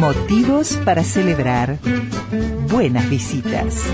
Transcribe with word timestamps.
Motivos 0.00 0.76
para 0.84 1.04
celebrar 1.04 1.78
buenas 2.68 3.08
visitas. 3.08 3.84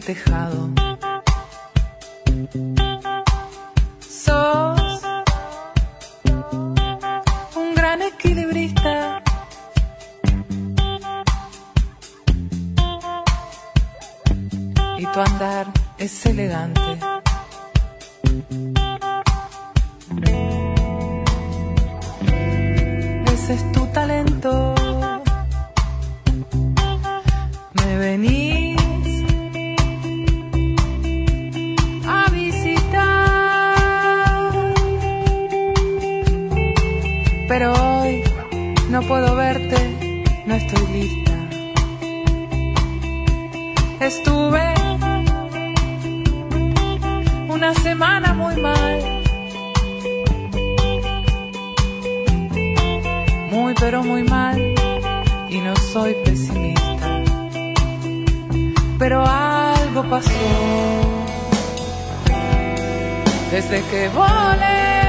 Tejado. 0.00 0.83
Puedo 39.08 39.34
verte, 39.36 40.22
no 40.46 40.54
estoy 40.54 40.86
lista. 40.92 41.32
Estuve 44.00 44.74
una 47.48 47.74
semana 47.74 48.34
muy 48.34 48.56
mal. 48.56 49.22
Muy 53.50 53.74
pero 53.74 54.02
muy 54.02 54.22
mal 54.24 54.74
y 55.48 55.58
no 55.58 55.76
soy 55.76 56.14
pesimista. 56.24 57.22
Pero 58.98 59.24
algo 59.26 60.02
pasó 60.04 60.30
desde 63.50 63.82
que 63.90 64.08
volé. 64.08 65.03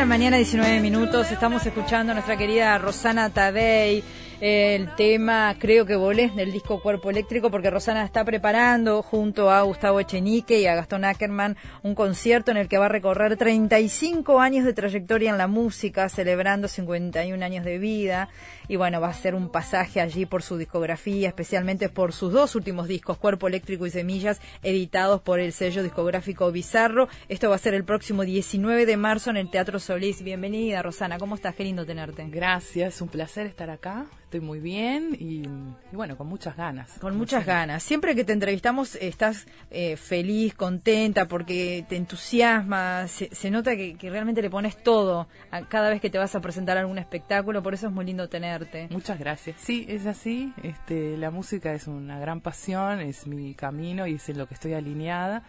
10 0.00 0.06
de 0.06 0.14
la 0.14 0.18
mañana, 0.18 0.36
19 0.38 0.80
minutos. 0.80 1.30
Estamos 1.30 1.66
escuchando 1.66 2.12
a 2.12 2.14
nuestra 2.14 2.34
querida 2.34 2.78
Rosana 2.78 3.28
Tadei. 3.28 4.02
El 4.40 4.94
tema 4.94 5.54
Creo 5.58 5.84
que 5.84 5.96
volé 5.96 6.30
del 6.30 6.50
disco 6.50 6.80
Cuerpo 6.80 7.10
Eléctrico, 7.10 7.50
porque 7.50 7.68
Rosana 7.68 8.06
está 8.06 8.24
preparando 8.24 9.02
junto 9.02 9.50
a 9.50 9.60
Gustavo 9.60 10.00
Echenique 10.00 10.58
y 10.58 10.66
a 10.66 10.74
Gastón 10.74 11.04
Ackerman 11.04 11.58
un 11.82 11.94
concierto 11.94 12.50
en 12.50 12.56
el 12.56 12.66
que 12.66 12.78
va 12.78 12.86
a 12.86 12.88
recorrer 12.88 13.36
35 13.36 14.40
años 14.40 14.64
de 14.64 14.72
trayectoria 14.72 15.28
en 15.28 15.36
la 15.36 15.46
música, 15.46 16.08
celebrando 16.08 16.68
51 16.68 17.44
años 17.44 17.66
de 17.66 17.76
vida. 17.76 18.30
Y 18.66 18.76
bueno, 18.76 18.98
va 18.98 19.08
a 19.08 19.12
ser 19.12 19.34
un 19.34 19.50
pasaje 19.50 20.00
allí 20.00 20.24
por 20.24 20.42
su 20.42 20.56
discografía, 20.56 21.28
especialmente 21.28 21.90
por 21.90 22.14
sus 22.14 22.32
dos 22.32 22.54
últimos 22.54 22.88
discos, 22.88 23.18
Cuerpo 23.18 23.46
Eléctrico 23.46 23.84
y 23.84 23.90
Semillas, 23.90 24.40
editados 24.62 25.20
por 25.20 25.38
el 25.38 25.52
sello 25.52 25.82
discográfico 25.82 26.50
Bizarro. 26.50 27.08
Esto 27.28 27.50
va 27.50 27.56
a 27.56 27.58
ser 27.58 27.74
el 27.74 27.84
próximo 27.84 28.24
19 28.24 28.86
de 28.86 28.96
marzo 28.96 29.28
en 29.28 29.36
el 29.36 29.50
Teatro 29.50 29.78
Solís. 29.78 30.22
Bienvenida, 30.22 30.80
Rosana. 30.80 31.18
¿Cómo 31.18 31.34
estás? 31.34 31.54
Qué 31.54 31.64
lindo 31.64 31.84
tenerte. 31.84 32.26
Gracias, 32.30 33.02
un 33.02 33.08
placer 33.08 33.46
estar 33.46 33.68
acá. 33.68 34.06
Estoy 34.30 34.42
muy 34.42 34.60
bien 34.60 35.16
y, 35.18 35.42
y 35.42 35.96
bueno, 35.96 36.16
con 36.16 36.28
muchas 36.28 36.56
ganas. 36.56 37.00
Con 37.00 37.18
muchas 37.18 37.44
ganas. 37.44 37.82
Siempre 37.82 38.14
que 38.14 38.22
te 38.22 38.32
entrevistamos 38.32 38.94
estás 38.94 39.44
eh, 39.72 39.96
feliz, 39.96 40.54
contenta, 40.54 41.26
porque 41.26 41.84
te 41.88 41.96
entusiasma, 41.96 43.08
se, 43.08 43.34
se 43.34 43.50
nota 43.50 43.74
que, 43.74 43.96
que, 43.96 44.08
realmente 44.08 44.40
le 44.40 44.48
pones 44.48 44.80
todo 44.84 45.26
a 45.50 45.62
cada 45.62 45.90
vez 45.90 46.00
que 46.00 46.10
te 46.10 46.18
vas 46.18 46.36
a 46.36 46.40
presentar 46.40 46.78
algún 46.78 46.98
espectáculo, 46.98 47.60
por 47.60 47.74
eso 47.74 47.88
es 47.88 47.92
muy 47.92 48.04
lindo 48.04 48.28
tenerte. 48.28 48.86
Muchas 48.92 49.18
gracias. 49.18 49.56
Sí, 49.60 49.84
es 49.88 50.06
así. 50.06 50.52
Este, 50.62 51.16
la 51.16 51.32
música 51.32 51.74
es 51.74 51.88
una 51.88 52.20
gran 52.20 52.40
pasión, 52.40 53.00
es 53.00 53.26
mi 53.26 53.56
camino 53.56 54.06
y 54.06 54.14
es 54.14 54.28
en 54.28 54.38
lo 54.38 54.46
que 54.46 54.54
estoy 54.54 54.74
alineada. 54.74 55.42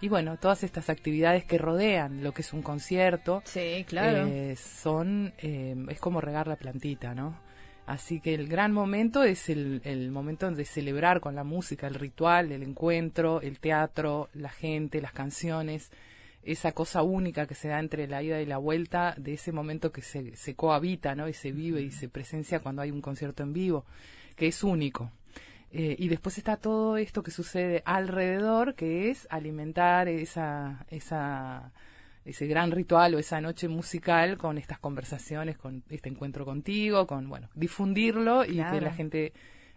Y 0.00 0.08
bueno, 0.08 0.38
todas 0.38 0.64
estas 0.64 0.88
actividades 0.88 1.44
que 1.44 1.58
rodean 1.58 2.24
lo 2.24 2.32
que 2.32 2.40
es 2.40 2.54
un 2.54 2.62
concierto, 2.62 3.42
sí, 3.44 3.84
claro. 3.86 4.26
Eh, 4.26 4.56
son, 4.56 5.34
eh, 5.36 5.76
es 5.90 6.00
como 6.00 6.22
regar 6.22 6.48
la 6.48 6.56
plantita, 6.56 7.14
¿no? 7.14 7.51
Así 7.86 8.20
que 8.20 8.34
el 8.34 8.48
gran 8.48 8.72
momento 8.72 9.24
es 9.24 9.48
el, 9.48 10.10
momento 10.12 10.50
de 10.50 10.64
celebrar 10.64 11.20
con 11.20 11.34
la 11.34 11.44
música, 11.44 11.88
el 11.88 11.94
ritual, 11.94 12.52
el 12.52 12.62
encuentro, 12.62 13.40
el 13.40 13.58
teatro, 13.58 14.28
la 14.34 14.50
gente, 14.50 15.00
las 15.00 15.12
canciones, 15.12 15.90
esa 16.44 16.72
cosa 16.72 17.02
única 17.02 17.46
que 17.46 17.54
se 17.54 17.68
da 17.68 17.80
entre 17.80 18.06
la 18.06 18.22
ida 18.22 18.40
y 18.40 18.46
la 18.46 18.58
vuelta, 18.58 19.14
de 19.18 19.34
ese 19.34 19.52
momento 19.52 19.90
que 19.90 20.02
se, 20.02 20.36
se 20.36 20.54
cohabita, 20.54 21.14
¿no? 21.14 21.28
Y 21.28 21.32
se 21.32 21.50
vive 21.50 21.82
y 21.82 21.90
se 21.90 22.08
presencia 22.08 22.60
cuando 22.60 22.82
hay 22.82 22.90
un 22.90 23.00
concierto 23.00 23.42
en 23.42 23.52
vivo, 23.52 23.84
que 24.36 24.46
es 24.48 24.62
único. 24.62 25.10
Eh, 25.72 25.96
y 25.98 26.08
después 26.08 26.38
está 26.38 26.58
todo 26.58 26.98
esto 26.98 27.22
que 27.22 27.30
sucede 27.30 27.82
alrededor, 27.84 28.74
que 28.74 29.10
es 29.10 29.26
alimentar 29.30 30.06
esa, 30.08 30.84
esa 30.90 31.72
ese 32.24 32.46
gran 32.46 32.70
ritual 32.70 33.14
o 33.14 33.18
esa 33.18 33.40
noche 33.40 33.68
musical 33.68 34.38
con 34.38 34.58
estas 34.58 34.78
conversaciones, 34.78 35.56
con 35.58 35.82
este 35.90 36.08
encuentro 36.08 36.44
contigo, 36.44 37.06
con, 37.06 37.28
bueno, 37.28 37.48
difundirlo 37.54 38.44
y 38.44 38.54
claro. 38.54 38.78
que 38.78 38.80
la 38.80 38.92
gente 38.92 39.32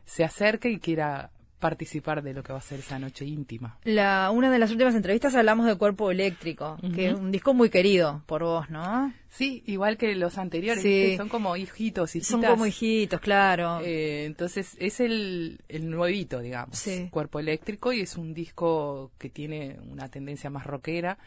se 0.06 0.24
acerque 0.24 0.70
y 0.70 0.80
quiera 0.80 1.32
participar 1.58 2.22
de 2.22 2.34
lo 2.34 2.44
que 2.44 2.54
va 2.54 2.60
a 2.60 2.62
ser 2.62 2.80
esa 2.80 3.00
noche 3.00 3.26
íntima. 3.26 3.80
La, 3.86 4.30
una 4.32 4.52
de 4.52 4.60
las 4.60 4.70
últimas 4.70 4.94
entrevistas 4.94 5.34
hablamos 5.34 5.66
de 5.66 5.76
Cuerpo 5.76 6.12
Eléctrico, 6.12 6.78
uh 6.84 6.86
-huh. 6.86 6.94
que 6.94 7.08
es 7.08 7.14
un 7.16 7.32
disco 7.32 7.56
muy 7.56 7.70
querido 7.70 8.22
por 8.28 8.44
vos, 8.44 8.70
¿no? 8.70 9.12
Sí, 9.30 9.64
igual 9.66 9.98
que 9.98 10.14
los 10.16 10.38
anteriores, 10.38 10.84
sí. 10.84 11.16
son 11.18 11.28
como 11.28 11.56
hijitos, 11.56 12.16
hijitas. 12.16 12.28
Son 12.30 12.44
como 12.44 12.66
hijitos, 12.68 13.20
claro. 13.20 13.80
Eh, 13.84 14.26
entonces 14.26 14.76
es 14.80 15.00
el, 15.00 15.60
el 15.68 15.90
nuevito, 15.90 16.40
digamos, 16.40 16.78
sí. 16.78 17.08
Cuerpo 17.10 17.40
Eléctrico, 17.40 17.92
y 17.94 18.02
es 18.02 18.16
un 18.16 18.34
disco 18.34 19.12
que 19.18 19.30
tiene 19.30 19.78
una 19.90 20.08
tendencia 20.10 20.52
más 20.52 20.68
rockera 20.68 21.18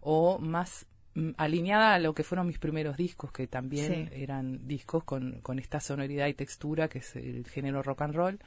o 0.00 0.38
más 0.38 0.86
mm, 1.14 1.30
alineada 1.36 1.94
a 1.94 1.98
lo 1.98 2.14
que 2.14 2.24
fueron 2.24 2.46
mis 2.46 2.58
primeros 2.58 2.96
discos, 2.96 3.32
que 3.32 3.46
también 3.46 4.08
sí. 4.08 4.22
eran 4.22 4.66
discos 4.66 5.04
con, 5.04 5.40
con 5.40 5.58
esta 5.58 5.80
sonoridad 5.80 6.26
y 6.26 6.34
textura 6.34 6.88
que 6.88 6.98
es 6.98 7.16
el 7.16 7.46
género 7.46 7.82
rock 7.82 8.02
and 8.02 8.14
roll. 8.14 8.38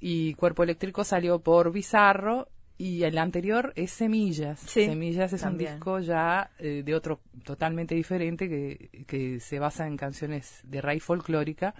Y 0.00 0.34
Cuerpo 0.34 0.62
Eléctrico 0.62 1.04
salió 1.04 1.38
por 1.38 1.72
Bizarro 1.72 2.48
y 2.78 3.04
el 3.04 3.16
anterior 3.16 3.72
es 3.76 3.90
Semillas. 3.92 4.60
Sí, 4.60 4.84
Semillas 4.84 5.32
es 5.32 5.40
también. 5.40 5.70
un 5.70 5.76
disco 5.76 6.00
ya 6.00 6.50
eh, 6.58 6.82
de 6.84 6.94
otro 6.94 7.20
totalmente 7.44 7.94
diferente 7.94 8.48
que, 8.48 9.04
que 9.06 9.40
se 9.40 9.58
basa 9.58 9.86
en 9.86 9.96
canciones 9.96 10.60
de 10.64 10.82
raíz 10.82 11.02
folclórica 11.02 11.74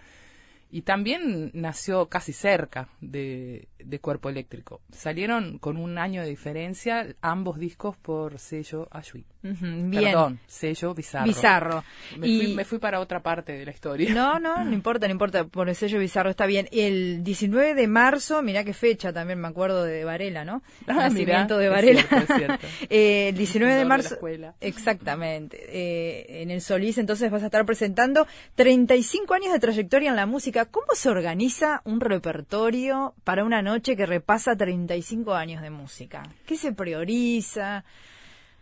y 0.70 0.82
también 0.82 1.50
nació 1.54 2.08
casi 2.08 2.32
cerca 2.32 2.88
de, 3.00 3.68
de, 3.78 3.98
Cuerpo 4.00 4.28
Eléctrico. 4.28 4.80
Salieron 4.90 5.58
con 5.58 5.76
un 5.76 5.96
año 5.98 6.22
de 6.22 6.28
diferencia 6.28 7.06
ambos 7.20 7.58
discos 7.58 7.96
por 7.96 8.38
sello. 8.38 8.88
Uh 8.92 9.48
-huh, 9.48 9.90
bien. 9.90 10.04
Perdón, 10.04 10.40
sello 10.46 10.94
Bizarro. 10.94 11.26
Bizarro. 11.26 11.84
Me, 12.18 12.26
y... 12.26 12.38
fui, 12.38 12.54
me, 12.54 12.64
fui, 12.64 12.78
para 12.78 13.00
otra 13.00 13.20
parte 13.20 13.52
de 13.52 13.64
la 13.64 13.70
historia. 13.70 14.12
No, 14.12 14.40
no, 14.40 14.64
no 14.64 14.72
importa, 14.72 15.06
no 15.06 15.12
importa, 15.12 15.44
por 15.44 15.68
el 15.68 15.76
sello 15.76 15.98
Bizarro 15.98 16.30
está 16.30 16.46
bien. 16.46 16.68
El 16.72 17.22
19 17.22 17.74
de 17.74 17.86
marzo, 17.86 18.42
mirá 18.42 18.64
qué 18.64 18.72
fecha 18.72 19.12
también 19.12 19.40
me 19.40 19.48
acuerdo 19.48 19.84
de 19.84 20.04
Varela, 20.04 20.44
¿no? 20.44 20.62
El 20.86 20.90
ah, 20.98 21.08
nacimiento 21.08 21.58
de 21.58 21.68
Varela. 21.68 22.00
Es 22.00 22.06
cierto, 22.08 22.32
es 22.32 22.38
cierto. 22.38 22.66
eh, 22.90 23.28
el 23.28 23.36
19 23.36 23.74
de 23.74 23.84
marzo. 23.84 24.16
De 24.16 24.52
exactamente. 24.60 25.58
Eh, 25.68 26.42
en 26.42 26.50
el 26.50 26.60
Solís 26.60 26.98
entonces 26.98 27.30
vas 27.30 27.42
a 27.42 27.46
estar 27.46 27.64
presentando 27.64 28.26
35 28.54 29.34
años 29.34 29.52
de 29.52 29.58
trayectoria 29.58 30.10
en 30.10 30.16
la 30.16 30.26
música. 30.26 30.55
¿Cómo 30.64 30.86
se 30.94 31.10
organiza 31.10 31.82
un 31.84 32.00
repertorio 32.00 33.14
para 33.22 33.44
una 33.44 33.60
noche 33.60 33.94
que 33.94 34.06
repasa 34.06 34.56
35 34.56 35.34
años 35.34 35.60
de 35.60 35.70
música? 35.70 36.22
¿Qué 36.46 36.56
se 36.56 36.72
prioriza? 36.72 37.84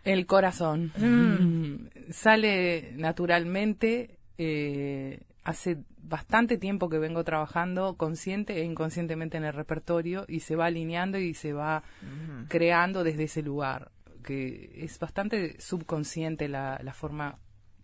El 0.03 0.25
corazón. 0.25 0.91
Mm. 0.97 1.87
Sale 2.11 2.91
naturalmente. 2.95 4.19
Eh, 4.37 5.21
hace 5.45 5.77
bastante 5.97 6.57
tiempo 6.57 6.89
que 6.89 6.99
vengo 6.99 7.23
trabajando 7.23 7.95
consciente 7.95 8.59
e 8.59 8.65
inconscientemente 8.65 9.37
en 9.37 9.45
el 9.45 9.53
repertorio 9.53 10.25
y 10.27 10.41
se 10.41 10.55
va 10.55 10.65
alineando 10.65 11.17
y 11.17 11.33
se 11.33 11.53
va 11.53 11.83
mm. 12.01 12.47
creando 12.47 13.03
desde 13.03 13.23
ese 13.23 13.41
lugar, 13.41 13.91
que 14.23 14.71
es 14.75 14.99
bastante 14.99 15.59
subconsciente 15.61 16.47
la, 16.49 16.79
la, 16.83 16.93
forma 16.93 17.37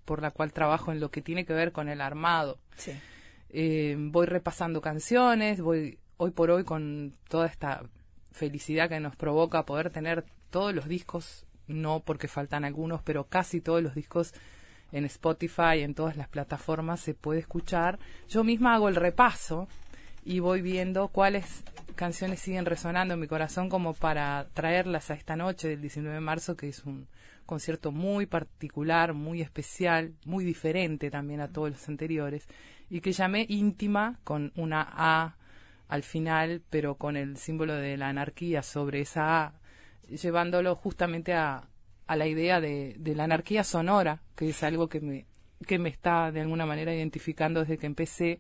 por 0.05 0.21
la 0.21 0.31
cual 0.31 0.51
trabajo 0.53 0.91
en 0.91 0.99
lo 0.99 1.09
que 1.09 1.21
tiene 1.21 1.45
que 1.45 1.53
ver 1.53 1.71
con 1.71 1.87
el 1.87 2.01
armado. 2.01 2.59
Sí. 2.75 2.91
Eh, 3.53 3.95
voy 3.97 4.27
repasando 4.27 4.81
canciones, 4.81 5.61
voy 5.61 5.99
hoy 6.17 6.31
por 6.31 6.51
hoy 6.51 6.63
con 6.63 7.13
toda 7.27 7.47
esta 7.47 7.83
felicidad 8.31 8.87
que 8.87 8.99
nos 8.99 9.15
provoca 9.15 9.65
poder 9.65 9.89
tener 9.89 10.23
todos 10.49 10.73
los 10.73 10.87
discos, 10.87 11.45
no 11.67 11.99
porque 11.99 12.27
faltan 12.27 12.63
algunos, 12.63 13.01
pero 13.01 13.25
casi 13.25 13.59
todos 13.59 13.83
los 13.83 13.93
discos 13.93 14.33
en 14.91 15.05
Spotify, 15.05 15.79
en 15.79 15.95
todas 15.95 16.15
las 16.15 16.27
plataformas 16.27 16.99
se 16.99 17.13
puede 17.13 17.39
escuchar. 17.39 17.99
Yo 18.29 18.43
misma 18.43 18.75
hago 18.75 18.87
el 18.87 18.95
repaso 18.95 19.67
y 20.23 20.39
voy 20.39 20.61
viendo 20.61 21.07
cuáles 21.07 21.63
canciones 21.95 22.39
siguen 22.39 22.65
resonando 22.65 23.15
en 23.15 23.19
mi 23.19 23.27
corazón 23.27 23.69
como 23.69 23.93
para 23.93 24.47
traerlas 24.53 25.11
a 25.11 25.15
esta 25.15 25.35
noche 25.35 25.67
del 25.67 25.81
19 25.81 26.15
de 26.15 26.21
marzo, 26.21 26.55
que 26.55 26.69
es 26.69 26.85
un 26.85 27.07
concierto 27.45 27.91
muy 27.91 28.27
particular, 28.27 29.13
muy 29.13 29.41
especial, 29.41 30.13
muy 30.25 30.45
diferente 30.45 31.09
también 31.09 31.41
a 31.41 31.49
todos 31.49 31.71
los 31.71 31.89
anteriores, 31.89 32.47
y 32.91 32.99
que 32.99 33.13
llamé 33.13 33.45
íntima 33.47 34.19
con 34.25 34.51
una 34.55 34.85
A 34.85 35.37
al 35.87 36.03
final, 36.03 36.61
pero 36.69 36.95
con 36.95 37.15
el 37.15 37.37
símbolo 37.37 37.73
de 37.73 37.95
la 37.95 38.09
anarquía 38.09 38.61
sobre 38.63 38.99
esa 39.01 39.45
A, 39.45 39.53
llevándolo 40.09 40.75
justamente 40.75 41.33
a, 41.33 41.69
a 42.05 42.15
la 42.17 42.27
idea 42.27 42.59
de, 42.59 42.95
de 42.99 43.15
la 43.15 43.23
anarquía 43.23 43.63
sonora, 43.63 44.21
que 44.35 44.49
es 44.49 44.61
algo 44.63 44.89
que 44.89 44.99
me, 44.99 45.25
que 45.65 45.79
me 45.79 45.87
está 45.87 46.31
de 46.33 46.41
alguna 46.41 46.65
manera 46.65 46.93
identificando 46.93 47.61
desde 47.61 47.77
que 47.77 47.85
empecé 47.85 48.39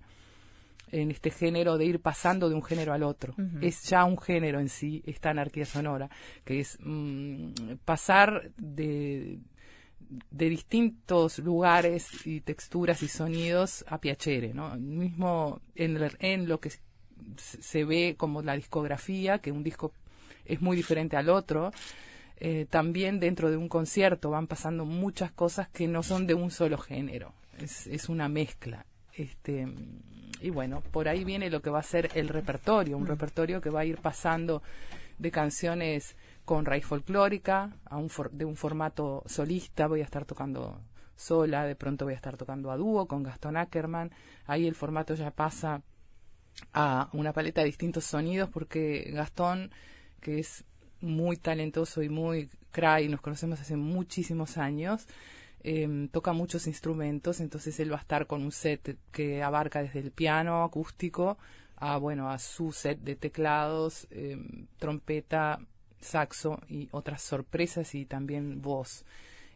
en 0.91 1.11
este 1.11 1.29
género 1.29 1.77
de 1.77 1.85
ir 1.85 2.01
pasando 2.01 2.49
de 2.49 2.55
un 2.55 2.63
género 2.63 2.91
al 2.91 3.03
otro. 3.03 3.33
Es 3.61 3.83
ya 3.83 4.03
un 4.03 4.17
género 4.17 4.59
en 4.59 4.67
sí, 4.67 5.01
esta 5.05 5.29
anarquía 5.29 5.65
sonora, 5.65 6.09
que 6.43 6.59
es 6.59 6.77
mm, 6.81 7.53
pasar 7.85 8.51
de, 8.57 9.39
de 10.29 10.49
distintos 10.49 11.39
lugares 11.39 12.25
y 12.25 12.41
texturas 12.41 13.01
y 13.03 13.07
sonidos 13.07 13.85
a 13.87 13.99
piacere, 13.99 14.53
¿no? 14.53 14.75
Mismo 14.77 15.61
en, 15.75 15.97
en 16.19 16.47
lo 16.47 16.59
que 16.59 16.71
se 17.35 17.85
ve 17.85 18.15
como 18.17 18.41
la 18.41 18.55
discografía, 18.55 19.39
que 19.39 19.51
un 19.51 19.63
disco 19.63 19.93
es 20.45 20.61
muy 20.61 20.75
diferente 20.75 21.17
al 21.17 21.29
otro, 21.29 21.71
eh, 22.37 22.65
también 22.69 23.19
dentro 23.19 23.51
de 23.51 23.57
un 23.57 23.69
concierto 23.69 24.31
van 24.31 24.47
pasando 24.47 24.85
muchas 24.85 25.31
cosas 25.31 25.69
que 25.69 25.87
no 25.87 26.01
son 26.01 26.25
de 26.25 26.33
un 26.33 26.49
solo 26.51 26.77
género, 26.77 27.33
es, 27.59 27.87
es 27.87 28.09
una 28.09 28.27
mezcla. 28.27 28.85
Este, 29.13 29.67
y 30.41 30.49
bueno, 30.49 30.81
por 30.91 31.07
ahí 31.07 31.23
viene 31.23 31.49
lo 31.49 31.61
que 31.61 31.69
va 31.69 31.79
a 31.79 31.83
ser 31.83 32.09
el 32.15 32.29
repertorio, 32.29 32.97
un 32.97 33.03
mm. 33.03 33.07
repertorio 33.07 33.61
que 33.61 33.69
va 33.69 33.81
a 33.81 33.85
ir 33.85 33.97
pasando 33.97 34.63
de 35.19 35.29
canciones 35.29 36.15
con 36.51 36.65
raíz 36.65 36.85
folclórica 36.85 37.77
a 37.85 37.95
un 37.95 38.09
de 38.33 38.43
un 38.43 38.57
formato 38.57 39.23
solista, 39.25 39.87
voy 39.87 40.01
a 40.01 40.03
estar 40.03 40.25
tocando 40.25 40.81
sola, 41.15 41.63
de 41.63 41.77
pronto 41.77 42.03
voy 42.03 42.13
a 42.13 42.17
estar 42.17 42.35
tocando 42.35 42.71
a 42.71 42.75
dúo 42.75 43.07
con 43.07 43.23
Gastón 43.23 43.55
Ackerman, 43.55 44.11
ahí 44.47 44.67
el 44.67 44.75
formato 44.75 45.15
ya 45.15 45.31
pasa 45.31 45.81
a 46.73 47.07
una 47.13 47.31
paleta 47.31 47.61
de 47.61 47.67
distintos 47.67 48.03
sonidos 48.03 48.49
porque 48.49 49.11
Gastón, 49.13 49.71
que 50.19 50.39
es 50.39 50.65
muy 50.99 51.37
talentoso 51.37 52.03
y 52.03 52.09
muy 52.09 52.49
cray, 52.71 53.07
nos 53.07 53.21
conocemos 53.21 53.61
hace 53.61 53.77
muchísimos 53.77 54.57
años, 54.57 55.07
Em, 55.63 56.07
toca 56.07 56.33
muchos 56.33 56.65
instrumentos, 56.65 57.39
entonces 57.39 57.79
él 57.79 57.91
va 57.91 57.97
a 57.97 58.01
estar 58.01 58.25
con 58.25 58.41
un 58.41 58.51
set 58.51 58.97
que 59.11 59.43
abarca 59.43 59.83
desde 59.83 59.99
el 59.99 60.11
piano 60.11 60.63
acústico 60.63 61.37
a 61.75 61.97
bueno 61.97 62.31
a 62.31 62.39
su 62.39 62.71
set 62.71 62.99
de 63.01 63.15
teclados, 63.15 64.07
em, 64.09 64.65
trompeta, 64.79 65.59
saxo 66.01 66.59
y 66.67 66.89
otras 66.91 67.21
sorpresas 67.21 67.95
y 67.95 68.05
también 68.05 68.61
voz. 68.61 69.05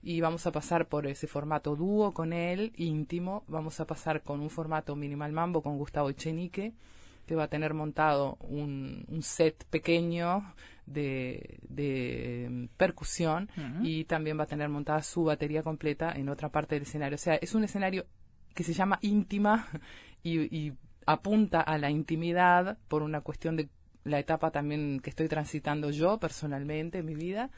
Y 0.01 0.21
vamos 0.21 0.45
a 0.45 0.51
pasar 0.51 0.87
por 0.87 1.07
ese 1.07 1.27
formato 1.27 1.75
dúo 1.75 2.13
con 2.13 2.31
él, 2.31 2.73
íntimo. 2.77 3.43
Vamos 3.47 3.79
a 3.79 3.87
pasar 3.87 4.21
con 4.21 4.39
un 4.39 4.49
formato 4.49 4.95
minimal 4.95 5.31
mambo 5.31 5.63
con 5.63 5.77
Gustavo 5.77 6.09
Echenique, 6.09 6.73
que 7.25 7.35
va 7.35 7.45
a 7.45 7.47
tener 7.47 7.73
montado 7.73 8.37
un, 8.41 9.03
un 9.07 9.23
set 9.23 9.65
pequeño 9.65 10.53
de, 10.85 11.57
de 11.67 12.69
percusión 12.77 13.49
y 13.81 14.05
también 14.05 14.39
va 14.39 14.43
a 14.43 14.47
tener 14.47 14.69
montada 14.69 15.01
su 15.01 15.23
batería 15.23 15.63
completa 15.63 16.11
en 16.11 16.29
otra 16.29 16.49
parte 16.49 16.75
del 16.75 16.83
escenario. 16.83 17.15
O 17.15 17.19
sea, 17.19 17.35
es 17.35 17.55
un 17.55 17.63
escenario 17.63 18.05
que 18.53 18.63
se 18.63 18.73
llama 18.73 18.99
íntima 19.01 19.67
y, 20.23 20.73
apunta 21.07 21.61
a 21.61 21.77
la 21.77 21.91
intimidad 21.91 22.79
por 22.87 23.03
una 23.03 23.21
cuestión 23.21 23.55
de 23.55 23.69
la 24.05 24.19
etapa 24.19 24.51
también 24.51 25.01
que 25.01 25.09
estoy 25.09 25.27
transitando 25.27 25.91
yo 25.91 26.17
personalmente 26.17 26.99
en 26.99 27.05
mi 27.05 27.15
vida 27.15 27.49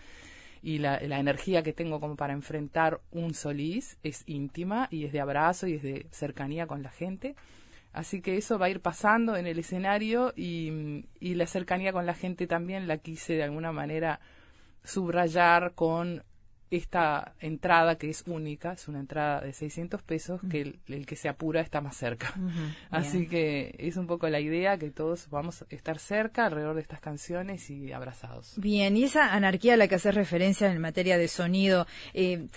y 0.63 0.79
la, 0.79 0.99
la, 1.01 1.19
energía 1.19 1.61
que 1.61 1.73
tengo 1.73 1.99
como 1.99 2.15
para 2.15 2.33
enfrentar 2.33 2.99
un 3.11 3.35
solís 3.35 3.99
es 4.01 4.23
íntima 4.25 4.87
y 4.89 5.05
es 5.05 5.11
de 5.11 5.21
abrazo 5.21 5.67
y 5.67 5.73
es 5.73 5.83
de 5.83 6.07
cercanía 6.09 6.65
con 6.65 6.81
la 6.81 6.89
gente. 6.89 7.35
Así 7.97 8.21
que 8.21 8.37
eso 8.37 8.59
va 8.59 8.67
a 8.67 8.69
ir 8.69 8.79
pasando 8.79 9.35
en 9.37 9.47
el 9.47 9.57
escenario 9.57 10.31
y, 10.35 11.03
la 11.19 11.47
cercanía 11.47 11.91
con 11.91 12.05
la 12.05 12.13
gente 12.13 12.45
también 12.45 12.87
la 12.87 12.99
quise 12.99 13.33
de 13.33 13.43
alguna 13.43 13.71
manera 13.71 14.19
subrayar 14.83 15.73
con 15.73 16.23
esta 16.69 17.33
entrada 17.39 17.97
que 17.97 18.09
es 18.09 18.23
única, 18.27 18.73
es 18.73 18.87
una 18.87 18.99
entrada 18.99 19.41
de 19.41 19.53
600 19.53 20.01
pesos, 20.03 20.41
que 20.49 20.75
el, 20.87 21.05
que 21.05 21.15
se 21.15 21.29
apura 21.29 21.61
está 21.61 21.81
más 21.81 21.95
cerca. 21.95 22.33
Así 22.91 23.27
que 23.27 23.75
es 23.77 23.97
un 23.97 24.07
poco 24.07 24.27
la 24.27 24.39
idea 24.39 24.77
que 24.77 24.89
todos 24.89 25.29
vamos 25.29 25.61
a 25.61 25.65
estar 25.69 25.99
cerca 25.99 26.45
alrededor 26.45 26.75
de 26.75 26.81
estas 26.81 26.99
canciones 26.99 27.69
y 27.69 27.91
abrazados. 27.91 28.55
Bien, 28.57 28.97
y 28.97 29.03
esa 29.03 29.33
anarquía 29.33 29.75
a 29.75 29.77
la 29.77 29.87
que 29.87 29.95
haces 29.95 30.15
referencia 30.15 30.71
en 30.71 30.81
materia 30.81 31.17
de 31.17 31.27
sonido, 31.27 31.87
eh, 32.13 32.47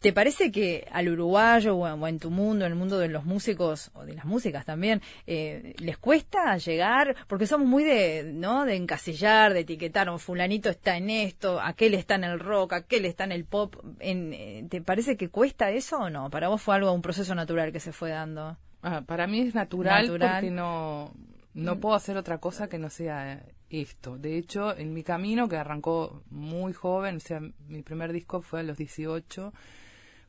¿Te 0.00 0.12
parece 0.12 0.52
que 0.52 0.86
al 0.92 1.08
uruguayo 1.08 1.76
o 1.76 2.06
en, 2.06 2.18
tu 2.18 2.30
mundo, 2.30 2.64
en 2.64 2.72
el 2.72 2.78
mundo 2.78 2.98
de 2.98 3.08
los 3.08 3.24
músicos 3.24 3.90
o 3.94 4.04
de 4.04 4.14
las 4.14 4.24
músicas 4.24 4.64
también, 4.64 5.02
eh, 5.26 5.74
les 5.78 5.98
cuesta 5.98 6.56
llegar? 6.56 7.16
Porque 7.26 7.46
somos 7.46 7.66
muy 7.66 7.84
de, 7.84 8.30
¿no? 8.32 8.64
De 8.64 8.76
encasillar, 8.76 9.54
de 9.54 9.60
etiquetar, 9.60 10.08
un 10.08 10.18
fulanito 10.18 10.70
está 10.70 10.96
en 10.96 11.10
esto, 11.10 11.60
aquel 11.60 11.94
está 11.94 12.14
en 12.14 12.24
el 12.24 12.38
rock, 12.38 12.74
aquel 12.74 13.04
está 13.04 13.24
en 13.24 13.32
el 13.32 13.44
pop. 13.44 13.76
En, 13.98 14.32
eh, 14.32 14.66
¿Te 14.68 14.80
parece 14.80 15.16
que 15.16 15.28
cuesta 15.28 15.70
eso 15.70 15.98
o 15.98 16.10
no? 16.10 16.30
¿Para 16.30 16.48
vos 16.48 16.62
fue 16.62 16.74
algo, 16.74 16.92
un 16.92 17.02
proceso 17.02 17.34
natural 17.34 17.72
que 17.72 17.80
se 17.80 17.92
fue 17.92 18.10
dando? 18.10 18.56
Ah, 18.82 19.02
para 19.04 19.26
mí 19.26 19.40
es 19.40 19.54
natural, 19.54 20.06
porque 20.08 20.50
no, 20.50 21.12
no 21.54 21.80
puedo 21.80 21.96
hacer 21.96 22.16
otra 22.16 22.38
cosa 22.38 22.68
que 22.68 22.78
no 22.78 22.90
sea 22.90 23.42
esto. 23.70 24.16
De 24.16 24.38
hecho, 24.38 24.76
en 24.76 24.94
mi 24.94 25.02
camino, 25.02 25.48
que 25.48 25.56
arrancó 25.56 26.22
muy 26.30 26.72
joven, 26.72 27.16
o 27.16 27.20
sea, 27.20 27.40
mi 27.40 27.82
primer 27.82 28.12
disco 28.12 28.40
fue 28.40 28.60
a 28.60 28.62
los 28.62 28.78
18, 28.78 29.52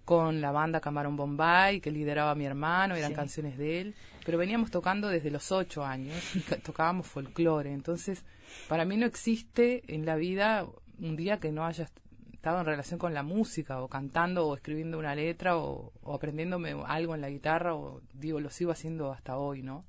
con 0.10 0.42
la 0.42 0.52
banda 0.52 0.82
Camarón 0.82 1.16
Bombay, 1.16 1.82
que 1.82 1.92
lideraba 1.92 2.34
mi 2.34 2.44
hermano, 2.44 2.96
eran 2.96 3.14
canciones 3.14 3.60
de 3.60 3.80
él, 3.80 3.96
pero 4.26 4.40
veníamos 4.40 4.72
tocando 4.72 5.08
desde 5.08 5.30
los 5.30 5.52
ocho 5.52 5.86
años 5.86 6.36
y 6.36 6.40
tocábamos 6.40 7.06
folclore. 7.06 7.72
Entonces, 7.72 8.26
para 8.68 8.86
mí 8.86 8.98
no 8.98 9.06
existe 9.06 9.84
en 9.88 10.08
la 10.08 10.16
vida 10.16 10.66
un 11.00 11.16
día 11.16 11.40
que 11.40 11.52
no 11.52 11.64
haya 11.64 11.88
estado 12.34 12.60
en 12.60 12.66
relación 12.66 12.98
con 12.98 13.14
la 13.14 13.22
música, 13.22 13.84
o 13.84 13.88
cantando, 13.88 14.48
o 14.48 14.56
escribiendo 14.56 14.98
una 14.98 15.14
letra, 15.14 15.58
o, 15.58 15.94
o 16.02 16.16
aprendiéndome 16.16 16.76
algo 16.88 17.14
en 17.14 17.22
la 17.22 17.30
guitarra, 17.30 17.76
o 17.76 18.02
digo, 18.12 18.40
lo 18.40 18.50
sigo 18.50 18.72
haciendo 18.72 19.12
hasta 19.12 19.38
hoy, 19.38 19.62
¿no? 19.62 19.86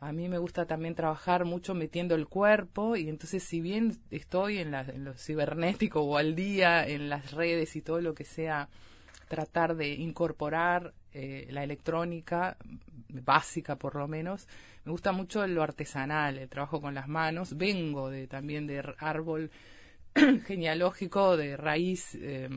A 0.00 0.10
mí 0.10 0.28
me 0.28 0.38
gusta 0.38 0.66
también 0.66 0.96
trabajar 0.96 1.44
mucho 1.44 1.74
metiendo 1.74 2.16
el 2.16 2.26
cuerpo 2.26 2.96
y 2.96 3.08
entonces 3.08 3.44
si 3.44 3.60
bien 3.60 3.98
estoy 4.10 4.58
en, 4.58 4.72
la, 4.72 4.80
en 4.80 5.04
lo 5.04 5.14
cibernético 5.14 6.00
o 6.00 6.16
al 6.16 6.34
día, 6.34 6.84
en 6.88 7.08
las 7.08 7.30
redes 7.30 7.76
y 7.76 7.82
todo 7.82 8.00
lo 8.00 8.14
que 8.14 8.24
sea 8.24 8.68
tratar 9.28 9.76
de 9.76 9.94
incorporar 9.94 10.94
eh, 11.12 11.46
la 11.50 11.64
electrónica 11.64 12.56
básica 13.08 13.76
por 13.76 13.94
lo 13.94 14.08
menos. 14.08 14.48
Me 14.84 14.92
gusta 14.92 15.12
mucho 15.12 15.46
lo 15.46 15.62
artesanal, 15.62 16.38
el 16.38 16.48
trabajo 16.48 16.80
con 16.80 16.94
las 16.94 17.08
manos. 17.08 17.56
Vengo 17.56 18.10
de 18.10 18.26
también 18.26 18.66
de 18.66 18.82
árbol 18.98 19.50
genealógico, 20.46 21.36
de 21.36 21.56
raíz, 21.56 22.14
eh, 22.14 22.48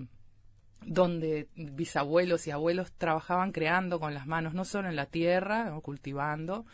donde 0.83 1.47
bisabuelos 1.55 2.47
y 2.47 2.51
abuelos 2.51 2.91
trabajaban 2.93 3.51
creando 3.51 3.99
con 3.99 4.13
las 4.13 4.25
manos, 4.25 4.53
no 4.53 4.65
solo 4.65 4.89
en 4.89 4.95
la 4.95 5.05
tierra, 5.05 5.71
cultivando. 5.81 6.65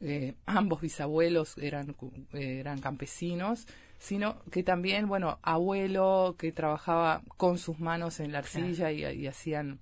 Eh, 0.00 0.34
ambos 0.46 0.80
bisabuelos 0.80 1.56
eran, 1.58 1.94
eran 2.32 2.80
campesinos 2.80 3.66
sino 4.02 4.42
que 4.50 4.64
también, 4.64 5.06
bueno, 5.06 5.38
abuelo 5.42 6.34
que 6.36 6.50
trabajaba 6.50 7.22
con 7.36 7.56
sus 7.56 7.78
manos 7.78 8.18
en 8.18 8.32
la 8.32 8.38
arcilla 8.38 8.90
y, 8.90 9.28
hacían 9.28 9.78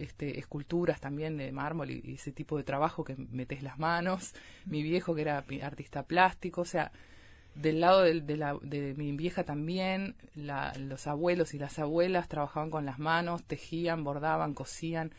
este, 0.00 0.40
esculturas 0.40 1.00
también 1.00 1.36
de 1.36 1.52
mármol 1.52 1.92
y, 1.92 2.14
ese 2.14 2.32
tipo 2.32 2.56
de 2.56 2.64
trabajo 2.64 3.04
que 3.04 3.14
metes 3.14 3.62
las 3.62 3.78
manos, 3.78 4.34
mi 4.66 4.82
viejo 4.82 5.14
que 5.14 5.20
era 5.20 5.44
artista 5.62 6.02
plástico, 6.02 6.62
o 6.62 6.64
sea, 6.64 6.90
del 7.54 7.78
lado 7.78 8.02
de, 8.02 8.36
la, 8.36 8.58
de 8.60 8.92
mi 8.94 9.12
vieja 9.12 9.44
también, 9.44 10.16
los 10.34 11.06
abuelos 11.06 11.54
y 11.54 11.60
las 11.60 11.78
abuelas 11.78 12.26
trabajaban 12.26 12.70
con 12.70 12.84
las 12.84 12.98
manos, 12.98 13.44
tejían, 13.44 14.02
bordaban, 14.02 14.54
cosían, 14.54 15.12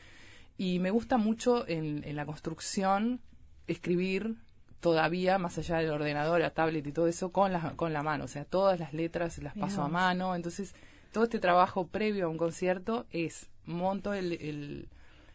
y 0.58 0.80
me 0.80 0.92
gusta 0.92 1.15
mucho 1.15 1.65
en, 1.70 2.04
en 2.04 2.18
la 2.18 2.25
construcción 2.25 3.22
escribir 3.68 4.36
todavía 4.79 5.38
más 5.38 5.58
allá 5.58 5.77
del 5.77 5.91
ordenador, 5.91 6.39
la 6.39 6.51
tablet 6.51 6.86
y 6.86 6.91
todo 6.91 7.08
eso 7.08 7.32
con 7.32 7.51
la, 7.51 7.74
con 7.75 7.94
la 7.94 8.03
mano, 8.03 8.25
o 8.25 8.27
sea, 8.27 8.46
todas 8.46 8.79
las 8.79 8.94
letras 8.94 9.38
las 9.39 9.55
paso 9.55 9.82
a 9.82 9.88
mano, 9.88 10.36
entonces 10.36 10.75
todo 11.12 11.24
este 11.24 11.39
trabajo 11.39 11.88
previo 11.88 12.25
a 12.25 12.29
un 12.29 12.38
concierto 12.38 13.05
es 13.12 13.50
monto 13.65 14.13
el, 14.13 14.88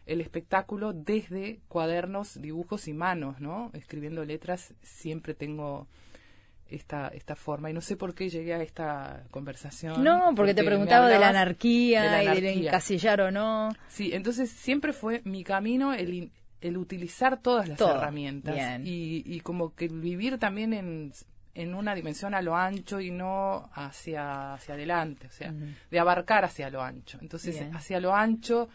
el 0.05 0.21
espectáculo 0.21 0.93
desde 0.93 1.59
cuadernos, 1.67 2.41
dibujos 2.41 2.87
y 2.87 2.93
manos, 2.93 3.39
¿no? 3.39 3.71
Escribiendo 3.73 4.25
letras 4.25 4.73
siempre 4.81 5.33
tengo 5.33 5.87
esta, 6.71 7.09
esta 7.09 7.35
forma. 7.35 7.69
Y 7.69 7.73
no 7.73 7.81
sé 7.81 7.95
por 7.95 8.15
qué 8.15 8.29
llegué 8.29 8.53
a 8.53 8.61
esta 8.61 9.23
conversación. 9.31 10.03
No, 10.03 10.33
porque, 10.35 10.53
te 10.53 10.63
preguntaba 10.63 11.07
de 11.07 11.19
la 11.19 11.29
anarquía, 11.29 12.23
y 12.23 12.41
del 12.41 12.65
encasillar 12.65 13.21
o 13.21 13.31
no. 13.31 13.69
Sí, 13.89 14.11
entonces 14.13 14.49
siempre 14.49 14.93
fue 14.93 15.21
mi 15.23 15.43
camino 15.43 15.93
el, 15.93 16.31
el 16.61 16.77
utilizar 16.77 17.41
todas 17.41 17.67
las 17.67 17.81
herramientas. 17.81 18.79
Y, 18.83 19.23
y 19.25 19.39
como 19.41 19.75
que 19.75 19.87
vivir 19.87 20.37
también 20.37 20.73
en, 20.73 21.11
en 21.53 21.75
una 21.75 21.93
dimensión 21.95 22.33
a 22.33 22.41
lo 22.41 22.55
ancho 22.55 23.01
y 23.01 23.11
no 23.11 23.69
hacia, 23.73 24.53
hacia 24.53 24.75
adelante, 24.75 25.27
o 25.27 25.31
sea, 25.31 25.53
de 25.89 25.99
abarcar 25.99 26.45
hacia 26.45 26.69
lo 26.69 26.81
ancho. 26.81 27.17
Entonces, 27.21 27.65
hacia 27.73 27.99
lo 27.99 28.15
ancho, 28.15 28.69